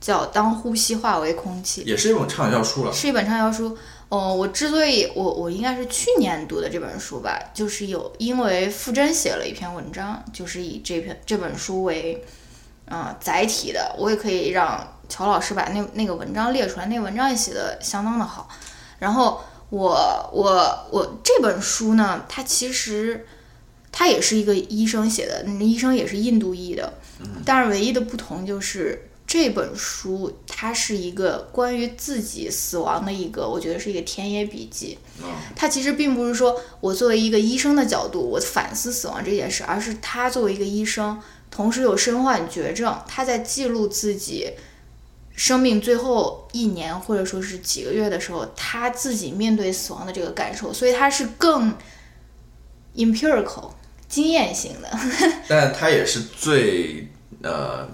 [0.00, 1.82] 叫《当呼吸化为空气》。
[1.86, 2.92] 也是一本畅销书了。
[2.92, 3.76] 是一本畅销书。
[4.10, 12.24] 哦，我之所以我我应该是去年读的这本书吧，就是有因为傅真写了一篇文章，就是以这篇这本书为
[12.86, 18.48] 啊、呃载体的，我也可以让乔老师把那那个文章列出来，那个文章也写的相当的好。
[19.00, 19.42] 然后
[19.74, 23.26] 我我我这本书呢，它其实
[23.90, 26.94] 它也是一个医生写的，那医生也是印度裔的，
[27.44, 34.96] 但是唯一的不同就是这本书它是一个关于自己死亡的一个，我觉得是一个田野笔记。
[35.56, 41.20] 它其实并不是说我作为一个医生的角度，我反思死亡这件事，而是他作为一个医生，
[41.50, 44.52] 同时有身患绝症，他在记录自己
[45.34, 51.74] 生命最后一年或者说是几个月的时候，他自己面对死亡的这个感受，所以他是更
[52.94, 53.70] empirical
[54.08, 54.88] 经验型的。
[55.48, 57.08] 但他也是最
[57.42, 57.88] 呃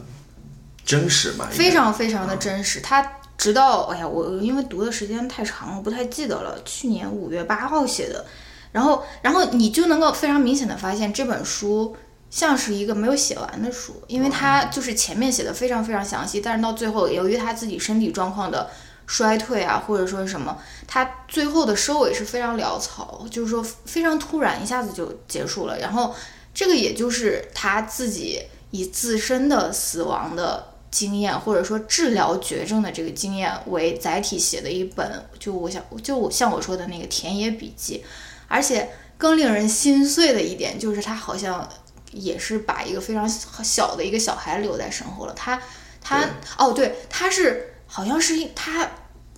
[0.84, 2.80] 真实嘛，非常非常的真实。
[2.80, 6.62] 他直到哎呀，我因为读的时间太长了，不太记得了。
[6.64, 8.26] 去年五月八号写的，
[8.72, 11.96] 然后然后你就能够非常明显的发现这本书
[12.30, 18.70] 像是一个没有写完的书，因为他就是前面写的非常非常详细，但是到最后由于他自己身体状况的。
[19.12, 20.56] 衰退啊，或者说是什么，
[20.86, 25.76] 他最后的收尾是非常潦草，就是说非常突然，一下子就结束了。
[25.80, 26.14] 然后
[26.54, 38.04] 这个也就是他自己以自身的死亡的经验，或者说治疗绝症的这个经验为载体写的一本，就我想就像我说的那个田野笔记，
[38.46, 41.68] 而且更令人心碎的一点就是他好像
[42.10, 45.32] 也是把一个非常小的一个小孩留在身后了。
[45.34, 45.60] 他
[46.02, 46.24] 他
[46.58, 48.88] 哦，对，他是好像是一他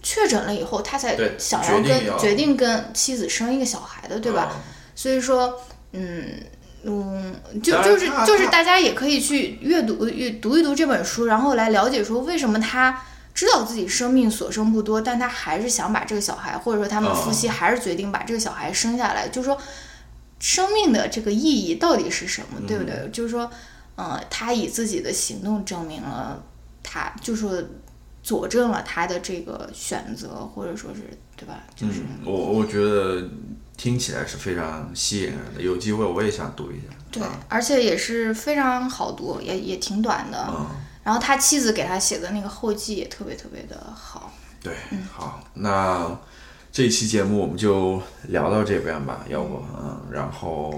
[0.02, 4.56] 确诊了以后，他才想要跟决定跟妻子生一个小孩的，对吧？
[4.94, 5.60] 所以说，
[5.92, 6.40] 嗯
[6.84, 13.02] 嗯，就就是就是大家也可以去阅读阅读一读这本书，然后来了解说为什么他
[13.32, 19.56] 知道自己生命所剩不多，但他还是想把这个小孩，或者说他们夫妻还是决定把这个小孩生下来，就是说
[20.42, 23.08] 生命的这个意义到底是什么，对不对？
[23.10, 23.50] 就是说，
[23.96, 26.42] 嗯，他以自己的行动证明了
[26.82, 27.62] 他，就说。
[28.24, 31.00] 佐证了他的这个选择，或者说是
[31.36, 31.64] 对吧？
[31.74, 33.28] 就是我我觉得
[33.76, 36.82] 听起来是非常吸引人的，有机会我也想读一下。
[37.10, 40.46] 对，而且也是非常好读，也也挺短的。
[40.50, 40.66] 嗯。
[41.02, 44.32] 然后他妻子给他写的那个后记也特别特别的好。
[44.62, 44.72] 对，
[45.12, 46.16] 好，那
[46.72, 50.72] 这期节目我们就聊到这边吧，要不嗯，然后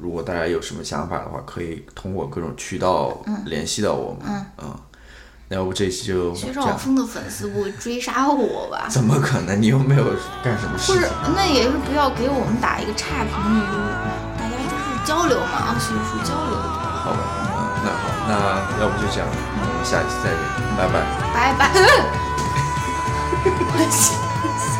[0.00, 4.20] 如果大家有什么想法的话，可以通过各种渠道联系到我们。
[4.28, 4.46] 嗯。
[4.62, 4.72] 嗯。
[5.48, 8.86] 要不这期就薛兆丰的粉丝不会追杀我吧？
[8.88, 9.60] 怎么可能？
[9.60, 10.04] 你又没有
[10.44, 11.02] 干什么事情。
[11.02, 13.34] 不是，那也是不要给我们打一个差评，
[14.38, 16.54] 大家就是交流嘛，啊，学术交流。
[17.02, 17.18] 好吧，
[17.58, 18.32] 嗯，那好，那
[18.80, 19.34] 要不就这样，我
[19.74, 20.38] 们下期再见，
[20.78, 21.02] 拜拜。
[21.34, 21.74] 拜拜。
[23.74, 23.82] 我。